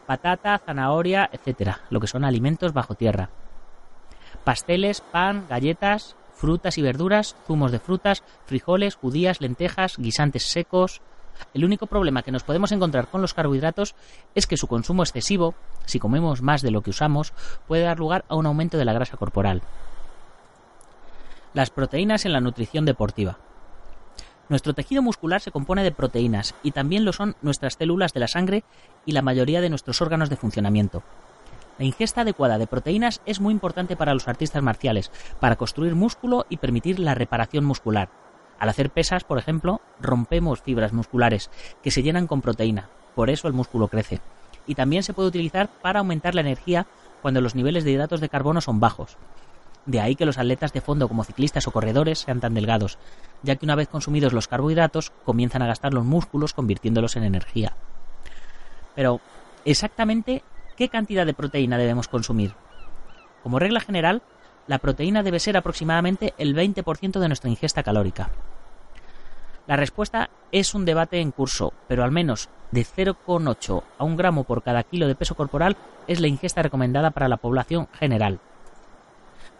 patata, 0.06 0.58
zanahoria, 0.58 1.30
etc., 1.32 1.76
lo 1.90 2.00
que 2.00 2.06
son 2.06 2.24
alimentos 2.24 2.72
bajo 2.72 2.94
tierra 2.94 3.30
pasteles, 4.46 5.00
pan, 5.00 5.44
galletas, 5.48 6.14
frutas 6.34 6.78
y 6.78 6.82
verduras, 6.82 7.34
zumos 7.48 7.72
de 7.72 7.80
frutas, 7.80 8.22
frijoles, 8.44 8.94
judías, 8.94 9.40
lentejas, 9.40 9.96
guisantes 9.98 10.44
secos. 10.44 11.00
El 11.52 11.64
único 11.64 11.86
problema 11.86 12.22
que 12.22 12.30
nos 12.30 12.44
podemos 12.44 12.70
encontrar 12.70 13.08
con 13.08 13.20
los 13.20 13.34
carbohidratos 13.34 13.96
es 14.36 14.46
que 14.46 14.56
su 14.56 14.68
consumo 14.68 15.02
excesivo, 15.02 15.56
si 15.84 15.98
comemos 15.98 16.42
más 16.42 16.62
de 16.62 16.70
lo 16.70 16.82
que 16.82 16.90
usamos, 16.90 17.32
puede 17.66 17.82
dar 17.82 17.98
lugar 17.98 18.24
a 18.28 18.36
un 18.36 18.46
aumento 18.46 18.78
de 18.78 18.84
la 18.84 18.92
grasa 18.92 19.16
corporal. 19.16 19.62
Las 21.52 21.70
proteínas 21.70 22.24
en 22.24 22.32
la 22.32 22.40
nutrición 22.40 22.84
deportiva. 22.84 23.38
Nuestro 24.48 24.74
tejido 24.74 25.02
muscular 25.02 25.40
se 25.40 25.50
compone 25.50 25.82
de 25.82 25.90
proteínas 25.90 26.54
y 26.62 26.70
también 26.70 27.04
lo 27.04 27.12
son 27.12 27.34
nuestras 27.42 27.74
células 27.74 28.12
de 28.12 28.20
la 28.20 28.28
sangre 28.28 28.62
y 29.04 29.12
la 29.12 29.22
mayoría 29.22 29.60
de 29.60 29.70
nuestros 29.70 30.00
órganos 30.00 30.30
de 30.30 30.36
funcionamiento. 30.36 31.02
La 31.78 31.84
ingesta 31.84 32.20
adecuada 32.20 32.56
de 32.56 32.68
proteínas 32.68 33.20
es 33.26 33.40
muy 33.40 33.52
importante 33.52 33.96
para 33.96 34.14
los 34.14 34.28
artistas 34.28 34.62
marciales, 34.62 35.10
para 35.40 35.56
construir 35.56 35.96
músculo 35.96 36.46
y 36.48 36.58
permitir 36.58 37.00
la 37.00 37.14
reparación 37.14 37.64
muscular. 37.64 38.08
Al 38.58 38.68
hacer 38.68 38.90
pesas, 38.90 39.24
por 39.24 39.38
ejemplo, 39.38 39.80
rompemos 40.00 40.62
fibras 40.62 40.92
musculares 40.92 41.50
que 41.82 41.90
se 41.90 42.02
llenan 42.02 42.28
con 42.28 42.40
proteína, 42.40 42.88
por 43.14 43.30
eso 43.30 43.48
el 43.48 43.54
músculo 43.54 43.88
crece. 43.88 44.20
Y 44.66 44.76
también 44.76 45.02
se 45.02 45.12
puede 45.12 45.28
utilizar 45.28 45.68
para 45.82 45.98
aumentar 45.98 46.34
la 46.34 46.40
energía 46.40 46.86
cuando 47.20 47.40
los 47.40 47.54
niveles 47.56 47.84
de 47.84 47.90
hidratos 47.90 48.20
de 48.20 48.28
carbono 48.28 48.60
son 48.60 48.80
bajos. 48.80 49.16
De 49.86 50.00
ahí 50.00 50.16
que 50.16 50.26
los 50.26 50.38
atletas 50.38 50.72
de 50.72 50.80
fondo 50.80 51.08
como 51.08 51.24
ciclistas 51.24 51.66
o 51.66 51.70
corredores 51.70 52.18
sean 52.18 52.40
tan 52.40 52.54
delgados, 52.54 52.98
ya 53.42 53.56
que 53.56 53.64
una 53.64 53.76
vez 53.76 53.88
consumidos 53.88 54.32
los 54.32 54.48
carbohidratos 54.48 55.12
comienzan 55.24 55.62
a 55.62 55.68
gastar 55.68 55.94
los 55.94 56.04
músculos 56.04 56.52
convirtiéndolos 56.52 57.16
en 57.16 57.22
energía. 57.24 57.74
Pero, 58.94 59.20
exactamente 59.64 60.42
¿Qué 60.76 60.90
cantidad 60.90 61.24
de 61.24 61.32
proteína 61.32 61.78
debemos 61.78 62.06
consumir? 62.06 62.52
Como 63.42 63.58
regla 63.58 63.80
general, 63.80 64.22
la 64.66 64.78
proteína 64.78 65.22
debe 65.22 65.40
ser 65.40 65.56
aproximadamente 65.56 66.34
el 66.36 66.54
20% 66.54 67.18
de 67.18 67.28
nuestra 67.28 67.48
ingesta 67.48 67.82
calórica. 67.82 68.28
La 69.66 69.76
respuesta 69.76 70.28
es 70.52 70.74
un 70.74 70.84
debate 70.84 71.20
en 71.20 71.30
curso, 71.30 71.72
pero 71.88 72.04
al 72.04 72.10
menos 72.10 72.50
de 72.72 72.84
0,8 72.84 73.82
a 73.98 74.04
1 74.04 74.16
gramo 74.16 74.44
por 74.44 74.62
cada 74.62 74.82
kilo 74.82 75.08
de 75.08 75.14
peso 75.14 75.34
corporal 75.34 75.76
es 76.06 76.20
la 76.20 76.28
ingesta 76.28 76.62
recomendada 76.62 77.10
para 77.10 77.28
la 77.28 77.38
población 77.38 77.88
general. 77.94 78.38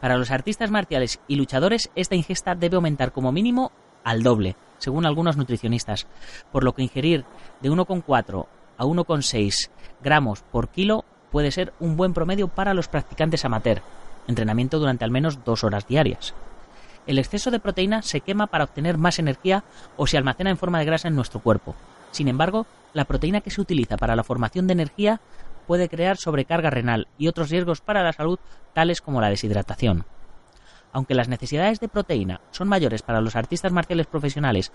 Para 0.01 0.19
los 0.19 0.31
artistas 0.31 0.71
marciales 0.71 1.21
y 1.27 1.37
luchadores, 1.37 1.91
esta 1.95 2.15
ingesta 2.15 2.55
debe 2.55 2.77
aumentar 2.77 3.13
como 3.13 3.33
mínimo 3.33 3.73
al 4.05 4.23
doble, 4.23 4.57
según 4.79 5.07
algunos 5.07 5.37
nutricionistas, 5.37 6.07
por 6.53 6.65
lo 6.65 6.75
que 6.75 6.83
ingerir 6.83 7.25
de 7.61 7.71
1,4 7.71 8.47
a 8.79 8.85
1,6 8.85 9.71
gramos 10.03 10.43
por 10.43 10.69
kilo 10.69 11.05
puede 11.31 11.51
ser 11.51 11.73
un 11.81 11.97
buen 11.97 12.15
promedio 12.15 12.49
para 12.49 12.75
los 12.75 12.89
practicantes 12.89 13.45
amateur, 13.45 13.83
entrenamiento 14.27 14.79
durante 14.79 15.05
al 15.05 15.11
menos 15.11 15.45
dos 15.45 15.65
horas 15.65 15.87
diarias. 15.87 16.35
El 17.07 17.19
exceso 17.19 17.51
de 17.51 17.61
proteína 17.61 18.03
se 18.03 18.21
quema 18.21 18.49
para 18.49 18.65
obtener 18.65 18.99
más 18.99 19.19
energía 19.19 19.65
o 19.97 20.07
se 20.07 20.17
almacena 20.17 20.51
en 20.51 20.57
forma 20.57 20.79
de 20.79 20.85
grasa 20.85 21.09
en 21.09 21.15
nuestro 21.15 21.41
cuerpo. 21.41 21.75
Sin 22.11 22.29
embargo, 22.29 22.67
la 22.97 23.05
proteína 23.05 23.43
que 23.43 23.51
se 23.51 23.61
utiliza 23.61 23.99
para 23.99 24.17
la 24.17 24.25
formación 24.25 24.67
de 24.67 24.73
energía 24.73 25.21
puede 25.67 25.91
crear 25.91 26.17
sobrecarga 26.17 26.71
renal 26.71 27.09
y 27.19 27.29
otros 27.29 27.51
riesgos 27.51 27.83
para 27.83 28.03
la 28.03 28.15
salud 28.15 28.39
tales 28.73 29.03
como 29.03 29.21
la 29.21 29.29
deshidratación. 29.29 30.07
Aunque 30.95 31.15
las 31.15 31.29
necesidades 31.29 31.79
de 31.79 31.89
proteína 31.89 32.41
son 32.53 32.69
mayores 32.69 33.03
para 33.03 33.21
los 33.21 33.37
artistas 33.37 33.71
marciales 33.71 34.07
profesionales 34.07 34.73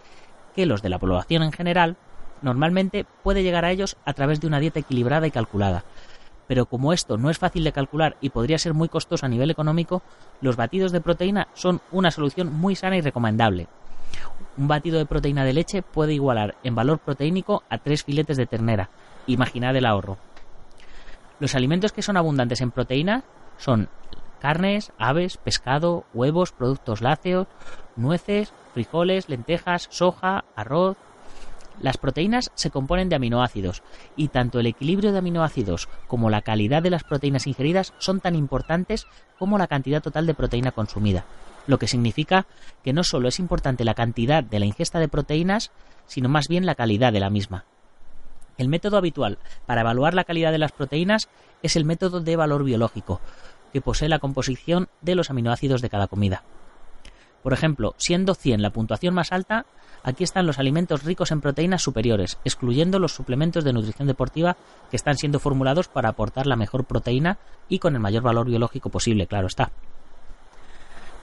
que 0.56 0.68
los 0.68 0.84
de 0.84 0.90
la 0.90 1.00
población 1.00 1.42
en 1.42 1.52
general, 1.52 1.98
normalmente 2.44 3.08
puede 3.24 3.42
llegar 3.42 3.66
a 3.66 3.72
ellos 3.72 3.98
a 4.06 4.14
través 4.14 4.40
de 4.40 4.46
una 4.46 4.60
dieta 4.60 4.80
equilibrada 4.80 5.26
y 5.26 5.32
calculada. 5.32 5.84
Pero 6.46 6.68
como 6.68 6.94
esto 6.94 7.18
no 7.18 7.32
es 7.32 7.40
fácil 7.40 7.64
de 7.64 7.72
calcular 7.72 8.18
y 8.22 8.30
podría 8.30 8.60
ser 8.60 8.76
muy 8.76 8.88
costoso 8.88 9.26
a 9.26 9.30
nivel 9.30 9.50
económico, 9.50 10.04
los 10.42 10.58
batidos 10.58 10.92
de 10.92 11.02
proteína 11.02 11.48
son 11.56 11.82
una 11.92 12.12
solución 12.12 12.54
muy 12.54 12.76
sana 12.76 12.98
y 12.98 13.02
recomendable. 13.02 13.68
Un 14.58 14.68
batido 14.68 14.98
de 14.98 15.06
proteína 15.06 15.46
de 15.46 15.54
leche 15.54 15.82
puede 15.82 16.14
igualar 16.14 16.56
en 16.64 16.76
valor 16.76 17.00
proteínico 17.00 17.64
a 17.70 17.78
tres 17.78 18.04
filetes 18.04 18.38
de 18.38 18.46
ternera. 18.46 18.90
Imaginad 19.28 19.76
el 19.76 19.86
ahorro. 19.86 20.18
Los 21.40 21.56
alimentos 21.56 21.92
que 21.92 22.02
son 22.02 22.18
abundantes 22.18 22.62
en 22.62 22.72
proteína 22.72 23.24
son 23.58 23.90
carnes, 24.40 24.92
aves, 24.98 25.38
pescado, 25.38 26.06
huevos, 26.14 26.52
productos 26.52 27.02
lácteos, 27.02 27.48
nueces, 27.96 28.54
frijoles, 28.74 29.30
lentejas, 29.30 29.88
soja, 29.90 30.44
arroz, 30.56 30.98
las 31.80 31.98
proteínas 31.98 32.52
se 32.54 32.70
componen 32.70 33.10
de 33.10 33.16
aminoácidos 33.16 33.82
y 34.16 34.28
tanto 34.28 34.60
el 34.60 34.68
equilibrio 34.68 35.12
de 35.12 35.18
aminoácidos 35.18 35.90
como 36.08 36.30
la 36.30 36.42
calidad 36.42 36.84
de 36.84 36.92
las 36.92 37.04
proteínas 37.04 37.48
ingeridas 37.48 37.94
son 37.98 38.20
tan 38.20 38.36
importantes 38.36 39.08
como 39.40 39.58
la 39.58 39.68
cantidad 39.68 40.02
total 40.02 40.28
de 40.28 40.36
proteína 40.36 40.72
consumida, 40.72 41.26
lo 41.68 41.80
que 41.80 41.88
significa 41.88 42.46
que 42.84 42.94
no 42.94 43.04
solo 43.04 43.28
es 43.28 43.40
importante 43.40 43.86
la 43.86 43.94
cantidad 43.94 44.44
de 44.44 44.60
la 44.60 44.66
ingesta 44.66 45.00
de 45.00 45.08
proteínas, 45.08 45.72
sino 46.08 46.30
más 46.30 46.48
bien 46.48 46.66
la 46.66 46.76
calidad 46.76 47.14
de 47.14 47.20
la 47.20 47.30
misma. 47.30 47.66
El 48.58 48.68
método 48.68 48.98
habitual 48.98 49.40
para 49.66 49.82
evaluar 49.82 50.14
la 50.14 50.24
calidad 50.24 50.52
de 50.52 50.60
las 50.60 50.72
proteínas 50.72 51.30
es 51.64 51.76
el 51.76 51.86
método 51.86 52.20
de 52.22 52.36
valor 52.36 52.64
biológico, 52.64 53.22
que 53.74 53.82
posee 53.82 54.10
la 54.10 54.20
composición 54.20 54.90
de 55.02 55.16
los 55.16 55.30
aminoácidos 55.30 55.82
de 55.82 55.90
cada 55.90 56.08
comida. 56.08 56.44
Por 57.44 57.54
ejemplo, 57.54 57.96
siendo 57.98 58.36
100 58.36 58.62
la 58.62 58.70
puntuación 58.70 59.16
más 59.16 59.32
alta, 59.32 59.66
aquí 60.04 60.24
están 60.24 60.46
los 60.46 60.60
alimentos 60.60 61.04
ricos 61.04 61.32
en 61.32 61.42
proteínas 61.42 61.82
superiores, 61.82 62.38
excluyendo 62.46 63.00
los 63.00 63.14
suplementos 63.14 63.64
de 63.64 63.74
nutrición 63.74 64.08
deportiva 64.08 64.58
que 64.92 64.96
están 64.96 65.18
siendo 65.18 65.40
formulados 65.40 65.88
para 65.88 66.10
aportar 66.10 66.46
la 66.46 66.56
mejor 66.56 66.86
proteína 66.86 67.40
y 67.68 67.80
con 67.80 67.96
el 67.96 68.02
mayor 68.02 68.22
valor 68.22 68.48
biológico 68.48 68.90
posible, 68.90 69.26
claro 69.26 69.48
está. 69.48 69.72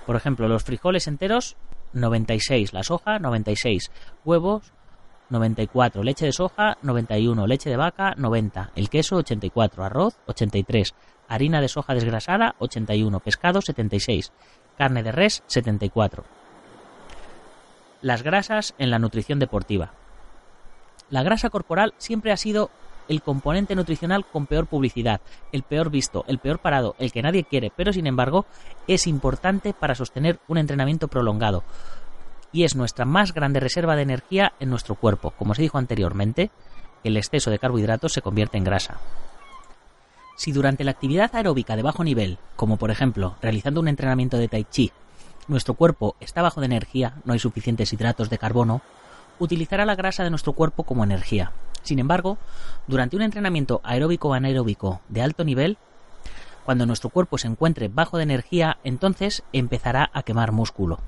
Por 0.09 0.17
ejemplo, 0.17 0.49
los 0.49 0.65
frijoles 0.65 1.07
enteros 1.07 1.59
96, 1.93 2.73
la 2.73 2.83
soja 2.83 3.19
96, 3.19 3.91
huevos 4.25 4.73
94, 5.29 6.03
leche 6.03 6.25
de 6.25 6.33
soja 6.33 6.79
91, 6.81 7.47
leche 7.47 7.69
de 7.69 7.77
vaca 7.77 8.15
90, 8.17 8.71
el 8.75 8.89
queso 8.89 9.17
84, 9.17 9.85
arroz 9.85 10.17
83, 10.25 10.95
harina 11.29 11.61
de 11.61 11.69
soja 11.69 11.93
desgrasada 11.93 12.55
81, 12.59 13.21
pescado 13.21 13.61
76, 13.61 14.33
carne 14.79 15.03
de 15.03 15.13
res 15.13 15.43
74. 15.47 16.25
Las 18.01 18.23
grasas 18.23 18.75
en 18.79 18.91
la 18.91 18.99
nutrición 18.99 19.39
deportiva. 19.39 19.93
La 21.11 21.23
grasa 21.23 21.51
corporal 21.51 21.93
siempre 21.99 22.33
ha 22.33 22.39
sido 22.39 22.71
el 23.09 23.23
componente 23.23 23.75
nutricional 23.75 24.25
con 24.27 24.47
peor 24.47 24.67
publicidad, 24.67 25.21
el 25.53 25.63
peor 25.63 25.91
visto, 25.91 26.25
el 26.29 26.39
peor 26.39 26.59
parado, 26.59 26.95
el 26.99 27.13
que 27.13 27.23
nadie 27.23 27.45
quiere, 27.45 27.73
pero 27.75 27.93
sin 27.93 28.07
embargo 28.07 28.47
es 28.87 29.07
importante 29.07 29.73
para 29.73 29.95
sostener 29.95 30.39
un 30.49 30.59
entrenamiento 30.59 31.09
prolongado. 31.09 31.65
Y 32.53 32.65
es 32.65 32.77
nuestra 32.77 33.05
más 33.05 33.35
grande 33.35 33.61
reserva 33.61 33.97
de 33.97 34.03
energía 34.03 34.53
en 34.61 34.71
nuestro 34.71 34.95
cuerpo. 34.95 35.33
Como 35.33 35.55
se 35.55 35.63
dijo 35.63 35.79
anteriormente, 35.79 36.51
el 37.05 37.17
exceso 37.17 37.51
de 37.51 37.59
carbohidratos 37.59 38.13
se 38.13 38.23
convierte 38.23 38.57
en 38.57 38.65
grasa. 38.65 39.01
Si 40.37 40.53
durante 40.53 40.85
la 40.85 40.93
actividad 40.93 41.35
aeróbica 41.35 41.77
de 41.77 41.83
bajo 41.83 42.05
nivel, 42.05 42.39
como 42.57 42.77
por 42.77 42.91
ejemplo 42.91 43.37
realizando 43.43 43.81
un 43.81 43.89
entrenamiento 43.89 44.39
de 44.39 44.49
tai 44.49 44.65
chi, 44.65 44.93
nuestro 45.49 45.75
cuerpo 45.75 46.15
está 46.21 46.43
bajo 46.43 46.61
de 46.61 46.67
energía, 46.67 47.15
no 47.25 47.33
hay 47.33 47.39
suficientes 47.39 47.93
hidratos 47.93 48.31
de 48.31 48.39
carbono, 48.39 48.83
utilizará 49.39 49.85
la 49.85 49.97
grasa 49.97 50.25
de 50.25 50.31
nuestro 50.31 50.53
cuerpo 50.53 50.85
como 50.85 51.05
energía. 51.05 51.53
Sin 51.89 52.01
embargo, 52.01 52.37
durante 52.87 53.17
un 53.17 53.23
entrenamiento 53.23 53.81
aeróbico 53.83 54.29
o 54.29 54.35
anaeróbico 54.35 55.01
de 55.09 55.23
alto 55.23 55.43
nivel, 55.43 55.79
cuando 56.67 56.85
nuestro 56.85 57.09
cuerpo 57.09 57.39
se 57.39 57.49
encuentre 57.49 57.89
bajo 57.89 58.19
de 58.19 58.25
energía, 58.25 58.77
entonces 58.85 59.43
empezará 59.55 60.11
a 60.13 60.23
quemar 60.23 60.53
músculo. 60.53 60.99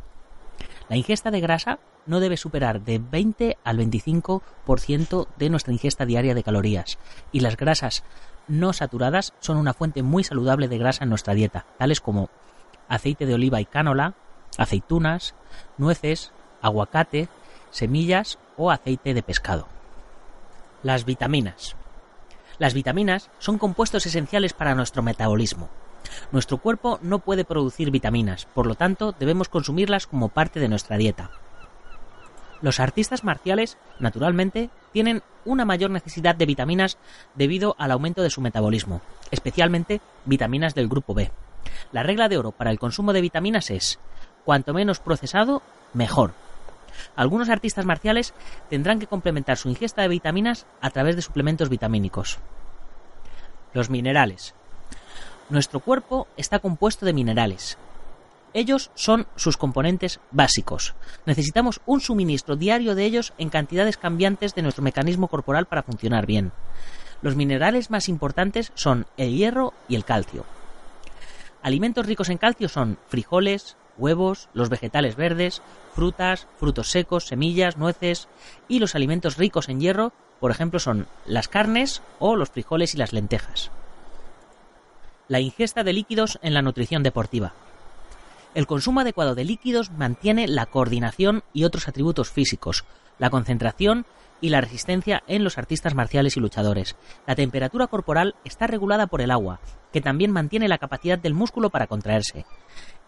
La 0.88 0.96
ingesta 0.96 1.30
de 1.30 1.40
grasa 1.40 1.80
no 2.06 2.18
debe 2.18 2.38
superar 2.38 2.80
de 2.80 2.99
20 2.99 3.58
al 3.62 3.76
25% 3.76 5.26
de 5.37 5.50
nuestra 5.50 5.75
ingesta 5.75 6.06
diaria 6.06 6.34
de 6.34 6.42
calorías, 6.42 6.96
y 7.30 7.40
las 7.40 7.58
grasas 7.58 8.02
no 8.49 8.72
saturadas 8.72 9.34
son 9.40 9.58
una 9.58 9.75
fuente 9.75 10.02
muy 10.02 10.25
saludable 10.25 10.66
de 10.66 10.78
grasa 10.78 11.04
en 11.04 11.10
nuestra 11.10 11.34
dieta, 11.34 11.66
tales 11.76 12.00
como 12.00 12.30
aceite 12.88 13.26
de 13.26 13.34
oliva 13.34 13.60
y 13.60 13.66
cánola, 13.66 14.14
aceitunas, 14.56 15.34
nueces, 15.76 16.32
aguacate, 16.62 17.28
semillas 17.70 18.38
o 18.56 18.70
aceite 18.70 19.12
de 19.12 19.22
pescado. 19.22 19.79
Las 20.82 21.04
vitaminas. 21.04 21.76
Las 22.58 22.72
vitaminas 22.72 23.30
son 23.38 23.58
compuestos 23.58 24.06
esenciales 24.06 24.54
para 24.54 24.75
nuestro 24.75 25.02
metabolismo. 25.02 25.68
Nuestro 26.32 26.56
cuerpo 26.56 26.99
no 27.02 27.18
puede 27.18 27.44
producir 27.44 27.90
vitaminas, 27.90 28.46
por 28.46 28.66
lo 28.66 28.75
tanto 28.75 29.12
debemos 29.18 29.50
consumirlas 29.50 30.06
como 30.06 30.30
parte 30.30 30.58
de 30.58 30.68
nuestra 30.68 30.96
dieta. 30.96 31.32
Los 32.62 32.80
artistas 32.80 33.25
marciales, 33.25 33.76
naturalmente, 33.99 34.70
tienen 34.92 35.22
una 35.44 35.66
mayor 35.66 35.90
necesidad 35.90 36.34
de 36.34 36.46
vitaminas 36.46 36.96
debido 37.34 37.76
al 37.78 37.90
aumento 37.90 38.22
de 38.22 38.30
su 38.30 38.40
metabolismo, 38.40 39.02
especialmente 39.30 40.00
vitaminas 40.25 40.75
del 40.75 40.88
grupo 40.88 41.12
B. 41.12 41.30
La 41.92 42.02
regla 42.02 42.28
de 42.28 42.38
oro 42.38 42.52
para 42.52 42.70
el 42.70 42.78
consumo 42.78 43.12
de 43.12 43.20
vitaminas 43.20 43.70
es 43.70 43.99
cuanto 44.44 44.72
menos 44.72 44.99
procesado, 44.99 45.62
mejor. 45.92 46.32
Algunos 47.16 47.49
artistas 47.49 47.85
marciales 47.85 48.35
tendrán 48.68 48.99
que 48.99 49.06
complementar 49.06 49.56
su 49.56 49.68
ingesta 49.68 50.02
de 50.02 50.09
vitaminas 50.09 50.66
a 50.80 50.90
través 50.90 51.16
de 51.16 51.23
suplementos 51.23 51.68
vitamínicos. 51.68 52.38
Los 53.73 53.90
minerales. 53.90 54.54
Nuestro 55.49 55.80
cuerpo 55.80 56.28
está 56.37 56.59
compuesto 56.59 57.06
de 57.06 57.12
minerales. 57.12 57.78
Ellos 58.52 58.90
son 58.94 59.26
sus 59.37 59.56
componentes 59.56 60.20
básicos. 60.32 60.94
Necesitamos 61.25 61.80
un 61.87 62.00
suministro 62.00 62.56
diario 62.56 62.94
de 62.94 63.04
ellos 63.04 63.32
en 63.38 63.49
cantidades 63.49 63.97
cambiantes 63.97 64.54
de 64.54 64.62
nuestro 64.62 64.82
mecanismo 64.82 65.28
corporal 65.28 65.66
para 65.66 65.82
funcionar 65.85 66.26
bien. 66.26 66.52
Los 67.23 67.37
minerales 67.37 67.90
más 67.90 68.09
importantes 68.09 68.73
son 68.75 69.06
el 69.16 69.37
hierro 69.37 69.73
y 69.88 69.94
el 69.94 70.04
calcio. 70.04 70.44
Alimentos 71.62 72.06
ricos 72.06 72.30
en 72.30 72.38
calcio 72.38 72.68
son 72.68 72.99
frijoles, 73.09 73.76
huevos, 73.99 74.49
los 74.54 74.68
vegetales 74.68 75.16
verdes, 75.16 75.62
frutas, 75.94 76.47
frutos 76.56 76.90
secos, 76.90 77.26
semillas, 77.26 77.76
nueces 77.76 78.28
y 78.69 78.78
los 78.78 78.95
alimentos 78.95 79.36
ricos 79.36 79.69
en 79.69 79.80
hierro, 79.80 80.12
por 80.41 80.50
ejemplo, 80.50 80.78
son 80.78 81.06
las 81.26 81.49
carnes 81.49 82.02
o 82.19 82.36
los 82.36 82.50
frijoles 82.50 82.95
y 82.95 82.99
las 82.99 83.12
lentejas. 83.12 83.71
La 85.28 85.41
ingesta 85.41 85.84
de 85.84 85.93
líquidos 85.93 86.38
en 86.43 86.54
la 86.54 86.62
nutrición 86.62 87.02
deportiva. 87.02 87.52
El 88.54 88.67
consumo 88.67 89.00
adecuado 89.00 89.34
de 89.34 89.45
líquidos 89.45 89.91
mantiene 89.93 90.49
la 90.49 90.67
coordinación 90.67 91.45
y 91.52 91.64
otros 91.64 91.86
atributos 91.86 92.30
físicos, 92.30 92.84
la 93.19 93.30
concentración 93.30 94.06
y 94.41 94.49
la 94.49 94.60
resistencia 94.60 95.23
en 95.26 95.45
los 95.45 95.58
artistas 95.58 95.95
marciales 95.95 96.36
y 96.36 96.41
luchadores. 96.41 96.97
La 97.26 97.34
temperatura 97.34 97.86
corporal 97.86 98.34
está 98.45 98.67
regulada 98.67 99.06
por 99.06 99.21
el 99.21 99.30
agua, 99.30 99.60
que 99.93 100.00
también 100.00 100.32
mantiene 100.32 100.69
la 100.69 100.78
capacidad 100.78 101.19
del 101.19 101.34
músculo 101.34 101.71
para 101.71 101.86
contraerse. 101.86 102.47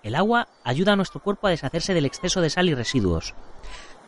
El 0.03 0.17
agua 0.17 0.49
ayuda 0.65 0.95
a 0.95 0.97
nuestro 0.97 1.21
cuerpo 1.21 1.47
a 1.47 1.51
deshacerse 1.51 1.95
del 1.95 2.07
exceso 2.07 2.41
de 2.41 2.51
sal 2.51 2.69
y 2.69 2.75
residuos. 2.75 3.35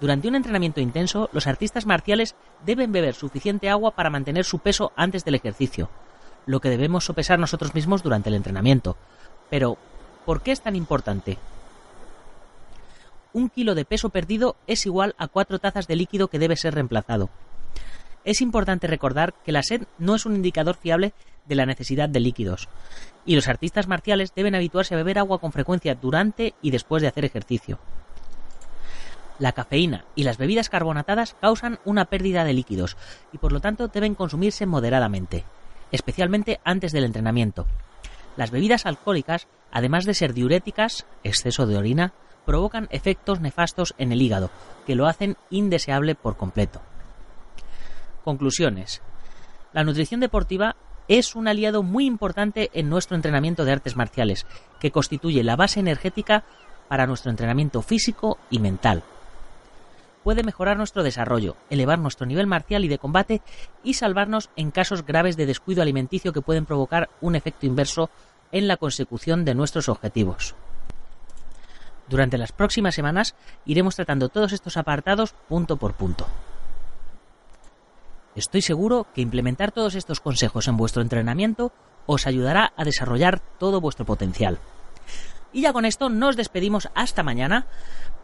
Durante 0.01 0.27
un 0.27 0.35
entrenamiento 0.35 0.81
intenso, 0.81 1.31
los 1.33 1.47
artistas 1.47 1.87
marciales 1.87 2.35
deben 2.67 2.91
beber 2.91 3.15
suficiente 3.15 3.71
agua 3.71 3.93
para 3.93 4.11
mantener 4.11 4.45
su 4.45 4.59
peso 4.59 4.93
antes 4.97 5.25
del 5.25 5.37
ejercicio, 5.37 5.89
lo 6.47 6.61
que 6.61 6.69
debemos 6.69 7.05
sopesar 7.05 7.39
nosotros 7.39 7.75
mismos 7.75 8.03
durante 8.03 8.29
el 8.29 8.35
entrenamiento. 8.35 8.97
Pero, 9.51 9.79
¿por 10.27 10.43
qué 10.43 10.51
es 10.51 10.61
tan 10.61 10.75
importante? 10.75 11.39
Un 13.33 13.49
kilo 13.49 13.75
de 13.75 13.85
peso 13.85 14.11
perdido 14.11 14.57
es 14.67 14.87
igual 14.87 15.15
a 15.17 15.29
cuatro 15.29 15.61
tazas 15.61 15.87
de 15.87 15.97
líquido 15.97 16.29
que 16.29 16.39
debe 16.39 16.57
ser 16.57 16.75
reemplazado. 16.75 17.31
Es 18.25 18.41
importante 18.41 18.87
recordar 18.87 19.35
que 19.45 19.53
la 19.53 19.63
sed 19.63 19.83
no 19.99 20.15
es 20.15 20.25
un 20.25 20.35
indicador 20.35 20.77
fiable 20.77 21.13
de 21.47 21.55
la 21.55 21.67
necesidad 21.67 22.09
de 22.09 22.21
líquidos, 22.21 22.69
y 23.27 23.35
los 23.35 23.49
artistas 23.49 23.87
marciales 23.87 24.35
deben 24.35 24.55
habituarse 24.55 24.95
a 24.95 24.97
beber 24.97 25.19
agua 25.19 25.39
con 25.39 25.53
frecuencia 25.53 25.95
durante 25.95 26.55
y 26.63 26.71
después 26.71 27.03
de 27.03 27.09
hacer 27.09 27.25
ejercicio. 27.27 27.79
La 29.39 29.53
cafeína 29.53 30.05
y 30.15 30.23
las 30.23 30.39
bebidas 30.39 30.71
carbonatadas 30.71 31.37
causan 31.41 31.81
una 31.85 32.07
pérdida 32.07 32.45
de 32.45 32.55
líquidos 32.55 32.97
y 33.33 33.39
por 33.39 33.53
lo 33.53 33.61
tanto 33.61 33.89
deben 33.89 34.15
consumirse 34.15 34.65
moderadamente, 34.65 35.45
especialmente 35.91 36.61
antes 36.65 36.93
del 36.93 37.05
entrenamiento. 37.05 37.67
Las 38.37 38.51
bebidas 38.51 38.87
alcohólicas, 38.87 39.49
además 39.71 40.05
de 40.07 40.15
ser 40.15 40.33
diuréticas, 40.35 41.05
exceso 41.25 41.67
de 41.67 41.77
orina, 41.77 42.15
provocan 42.47 42.89
efectos 42.91 43.41
nefastos 43.41 43.95
en 43.99 44.13
el 44.13 44.23
hígado, 44.23 44.51
que 44.87 44.95
lo 44.95 45.07
hacen 45.07 45.37
indeseable 45.51 46.15
por 46.15 46.37
completo. 46.37 46.81
Conclusiones. 48.25 49.03
La 49.75 49.85
nutrición 49.85 50.21
deportiva 50.21 50.77
es 51.09 51.37
un 51.37 51.47
aliado 51.47 51.83
muy 51.83 52.07
importante 52.07 52.71
en 52.73 52.89
nuestro 52.89 53.17
entrenamiento 53.17 53.67
de 53.67 53.73
artes 53.73 53.97
marciales, 53.97 54.47
que 54.81 54.91
constituye 54.91 55.45
la 55.45 55.57
base 55.57 55.81
energética 55.81 56.43
para 56.89 57.07
nuestro 57.07 57.31
entrenamiento 57.31 57.83
físico 57.83 58.39
y 58.49 58.61
mental. 58.61 59.03
Puede 60.23 60.43
mejorar 60.43 60.79
nuestro 60.79 61.03
desarrollo, 61.03 61.57
elevar 61.69 61.99
nuestro 61.99 62.25
nivel 62.25 62.47
marcial 62.47 62.87
y 62.87 62.89
de 62.89 62.99
combate 62.99 63.43
y 63.83 63.93
salvarnos 63.93 64.49
en 64.57 64.71
casos 64.71 65.05
graves 65.05 65.37
de 65.37 65.45
descuido 65.45 65.83
alimenticio 65.83 66.33
que 66.33 66.41
pueden 66.41 66.65
provocar 66.65 67.11
un 67.21 67.37
efecto 67.37 67.67
inverso 67.67 68.09
en 68.53 68.69
la 68.69 68.79
consecución 68.79 69.45
de 69.45 69.55
nuestros 69.55 69.91
objetivos. 69.91 70.55
Durante 72.09 72.39
las 72.39 72.53
próximas 72.53 72.95
semanas 72.95 73.35
iremos 73.67 73.97
tratando 73.97 74.31
todos 74.31 74.55
estos 74.55 74.79
apartados 74.79 75.35
punto 75.47 75.77
por 75.77 75.93
punto. 75.93 76.27
Estoy 78.35 78.63
seguro 78.63 79.07
que 79.15 79.21
implementar 79.21 79.71
todos 79.71 79.95
estos 79.95 80.21
consejos 80.21 80.67
en 80.67 80.77
vuestro 80.77 81.03
entrenamiento 81.03 81.73
os 82.07 82.27
ayudará 82.27 82.73
a 82.77 82.85
desarrollar 82.85 83.41
todo 83.59 83.81
vuestro 83.81 84.05
potencial. 84.05 84.59
Y 85.53 85.63
ya 85.63 85.73
con 85.73 85.85
esto 85.85 86.09
nos 86.09 86.37
despedimos 86.37 86.89
hasta 86.97 87.23
mañana, 87.23 87.69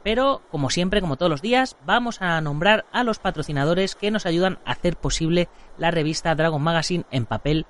pero 0.02 0.42
como 0.50 0.68
siempre, 0.68 1.00
como 1.00 1.16
todos 1.16 1.30
los 1.30 1.42
días, 1.42 1.76
vamos 1.86 2.20
a 2.20 2.40
nombrar 2.40 2.86
a 2.90 3.04
los 3.04 3.20
patrocinadores 3.20 3.94
que 3.94 4.10
nos 4.10 4.26
ayudan 4.26 4.58
a 4.64 4.72
hacer 4.72 4.96
posible 4.96 5.48
la 5.78 5.92
revista 5.92 6.34
Dragon 6.34 6.60
Magazine 6.60 7.04
en 7.12 7.26
papel, 7.26 7.66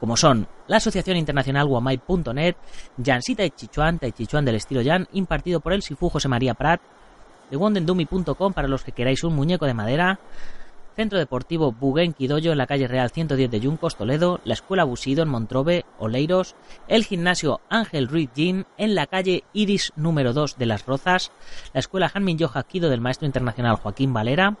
como 0.00 0.16
son 0.16 0.48
la 0.68 0.78
Asociación 0.78 1.18
Internacional 1.18 1.66
Guamai.net, 1.66 2.56
Jansita 3.04 3.44
y 3.44 3.50
Chichuan, 3.50 4.00
Chichuan 4.00 4.46
del 4.46 4.54
estilo 4.54 4.80
Jan, 4.82 5.08
impartido 5.12 5.60
por 5.60 5.74
el 5.74 5.82
Sifu 5.82 6.08
José 6.08 6.28
María 6.28 6.54
Prat, 6.54 6.80
de 7.50 7.58
para 8.54 8.68
los 8.68 8.82
que 8.82 8.92
queráis 8.92 9.24
un 9.24 9.34
muñeco 9.34 9.66
de 9.66 9.74
madera, 9.74 10.18
Centro 10.94 11.18
Deportivo 11.18 11.72
Buguen 11.72 12.12
Quidoyo 12.12 12.52
en 12.52 12.58
la 12.58 12.66
calle 12.66 12.86
Real 12.86 13.10
110 13.10 13.50
de 13.50 13.60
Yuncos, 13.60 13.96
Toledo, 13.96 14.40
la 14.44 14.54
Escuela 14.54 14.84
Busido 14.84 15.22
en 15.22 15.28
Montrobe, 15.28 15.84
Oleiros, 15.98 16.54
el 16.86 17.04
Gimnasio 17.04 17.60
Ángel 17.70 18.08
Ruiz 18.08 18.30
Gym 18.34 18.64
en 18.76 18.94
la 18.94 19.06
calle 19.06 19.44
Iris 19.52 19.92
número 19.96 20.32
2 20.32 20.58
de 20.58 20.66
Las 20.66 20.84
Rozas, 20.86 21.32
la 21.72 21.80
Escuela 21.80 22.10
Hanmin 22.12 22.38
Yoja 22.38 22.62
Kido 22.64 22.90
del 22.90 23.00
Maestro 23.00 23.26
Internacional 23.26 23.76
Joaquín 23.76 24.12
Valera, 24.12 24.58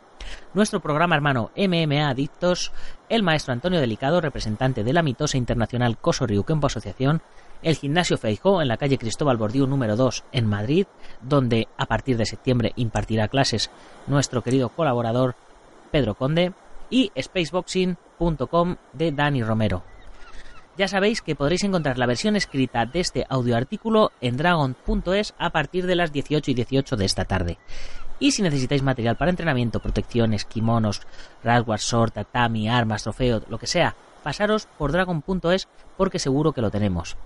nuestro 0.54 0.80
programa 0.80 1.16
hermano 1.16 1.50
MMA 1.56 2.08
Adictos, 2.08 2.72
el 3.08 3.22
Maestro 3.22 3.52
Antonio 3.52 3.80
Delicado, 3.80 4.20
representante 4.20 4.84
de 4.84 4.92
la 4.92 5.02
mitosa 5.02 5.36
internacional 5.36 5.98
Coso 5.98 6.26
Kempo 6.26 6.66
Asociación, 6.66 7.22
el 7.62 7.76
Gimnasio 7.76 8.18
Feijó 8.18 8.62
en 8.62 8.68
la 8.68 8.76
calle 8.76 8.98
Cristóbal 8.98 9.36
Bordío 9.36 9.66
número 9.66 9.96
2 9.96 10.24
en 10.32 10.46
Madrid, 10.46 10.86
donde 11.20 11.68
a 11.76 11.86
partir 11.86 12.16
de 12.16 12.26
septiembre 12.26 12.72
impartirá 12.76 13.28
clases 13.28 13.70
nuestro 14.06 14.42
querido 14.42 14.70
colaborador 14.70 15.36
Pedro 15.92 16.16
Conde 16.16 16.52
y 16.90 17.12
spaceboxing.com 17.16 18.76
de 18.92 19.12
Dani 19.12 19.44
Romero. 19.44 19.84
Ya 20.76 20.88
sabéis 20.88 21.20
que 21.20 21.36
podréis 21.36 21.64
encontrar 21.64 21.98
la 21.98 22.06
versión 22.06 22.34
escrita 22.34 22.86
de 22.86 23.00
este 23.00 23.26
audioartículo 23.28 24.10
en 24.22 24.38
dragon.es 24.38 25.34
a 25.38 25.50
partir 25.50 25.86
de 25.86 25.96
las 25.96 26.12
18 26.12 26.50
y 26.50 26.54
18 26.54 26.96
de 26.96 27.04
esta 27.04 27.26
tarde. 27.26 27.58
Y 28.18 28.32
si 28.32 28.42
necesitáis 28.42 28.82
material 28.82 29.16
para 29.16 29.30
entrenamiento, 29.30 29.80
protecciones, 29.80 30.44
kimonos, 30.44 31.02
rasguard, 31.44 31.80
sword, 31.80 32.12
tatami, 32.12 32.68
armas, 32.68 33.02
trofeo, 33.02 33.42
lo 33.48 33.58
que 33.58 33.66
sea, 33.66 33.94
pasaros 34.22 34.66
por 34.78 34.92
dragon.es 34.92 35.68
porque 35.96 36.18
seguro 36.18 36.52
que 36.52 36.62
lo 36.62 36.70
tenemos. 36.70 37.16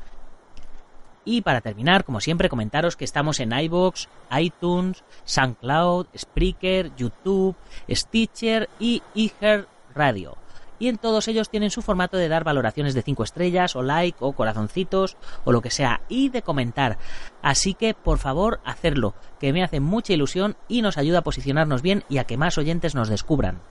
Y 1.29 1.43
para 1.43 1.61
terminar, 1.61 2.05
como 2.05 2.21
siempre, 2.21 2.49
comentaros 2.49 2.97
que 2.97 3.05
estamos 3.05 3.41
en 3.41 3.53
iBox, 3.53 4.09
iTunes, 4.39 5.03
SoundCloud, 5.25 6.07
Spreaker, 6.17 6.95
YouTube, 6.97 7.57
Stitcher 7.91 8.71
y 8.79 9.03
iHeart 9.15 9.69
Radio. 9.93 10.39
Y 10.79 10.89
en 10.89 10.99
todos 10.99 11.27
ellos 11.27 11.51
tienen 11.51 11.71
su 11.71 11.83
formato 11.83 12.17
de 12.17 12.29
dar 12.29 12.45
valoraciones 12.45 12.95
de 12.95 13.03
5 13.03 13.25
estrellas, 13.25 13.75
o 13.75 13.83
like, 13.83 14.19
o 14.21 14.33
corazoncitos, 14.33 15.17
o 15.45 15.51
lo 15.51 15.63
que 15.63 15.71
sea, 15.71 16.03
y 16.09 16.29
de 16.29 16.43
comentar. 16.43 16.97
Así 17.43 17.75
que, 17.75 17.93
por 17.95 18.19
favor, 18.19 18.61
hacerlo, 18.65 19.15
que 19.41 19.53
me 19.53 19.65
hace 19.65 19.81
mucha 19.81 20.13
ilusión 20.13 20.57
y 20.69 20.81
nos 20.81 20.97
ayuda 20.97 21.19
a 21.19 21.25
posicionarnos 21.25 21.83
bien 21.83 22.05
y 22.09 22.19
a 22.19 22.25
que 22.25 22.37
más 22.37 22.57
oyentes 22.57 22.95
nos 22.95 23.09
descubran. 23.09 23.63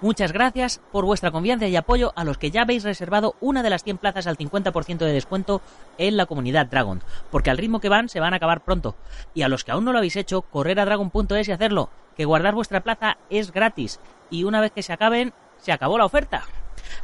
Muchas 0.00 0.32
gracias 0.32 0.80
por 0.92 1.04
vuestra 1.04 1.30
confianza 1.30 1.66
y 1.66 1.76
apoyo 1.76 2.14
a 2.16 2.24
los 2.24 2.38
que 2.38 2.50
ya 2.50 2.62
habéis 2.62 2.84
reservado 2.84 3.34
una 3.40 3.62
de 3.62 3.68
las 3.68 3.84
100 3.84 3.98
plazas 3.98 4.26
al 4.26 4.38
50% 4.38 4.98
de 4.98 5.12
descuento 5.12 5.60
en 5.98 6.16
la 6.16 6.24
comunidad 6.24 6.66
Dragon, 6.66 7.02
porque 7.30 7.50
al 7.50 7.58
ritmo 7.58 7.80
que 7.80 7.90
van 7.90 8.08
se 8.08 8.18
van 8.18 8.32
a 8.32 8.36
acabar 8.36 8.62
pronto. 8.62 8.96
Y 9.34 9.42
a 9.42 9.48
los 9.48 9.62
que 9.62 9.72
aún 9.72 9.84
no 9.84 9.92
lo 9.92 9.98
habéis 9.98 10.16
hecho, 10.16 10.40
correr 10.40 10.80
a 10.80 10.86
dragon.es 10.86 11.48
y 11.48 11.52
hacerlo, 11.52 11.90
que 12.16 12.24
guardar 12.24 12.54
vuestra 12.54 12.80
plaza 12.80 13.18
es 13.28 13.52
gratis 13.52 14.00
y 14.30 14.44
una 14.44 14.62
vez 14.62 14.72
que 14.72 14.82
se 14.82 14.94
acaben, 14.94 15.34
se 15.58 15.72
acabó 15.72 15.98
la 15.98 16.06
oferta. 16.06 16.44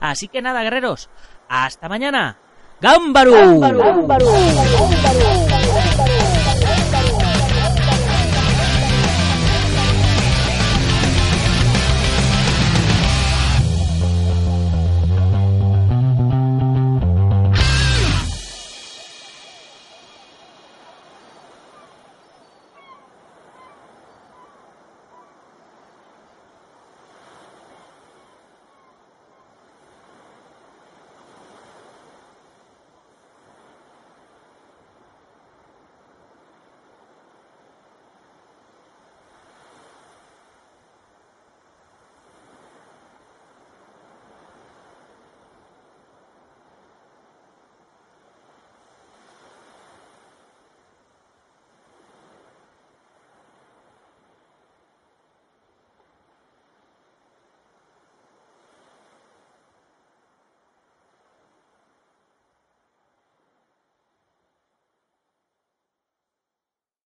Así 0.01 0.29
que 0.29 0.41
nada, 0.41 0.63
guerreros, 0.63 1.11
hasta 1.49 1.91
mañana. 1.91 2.39
¡Gámbaru! 2.81 3.61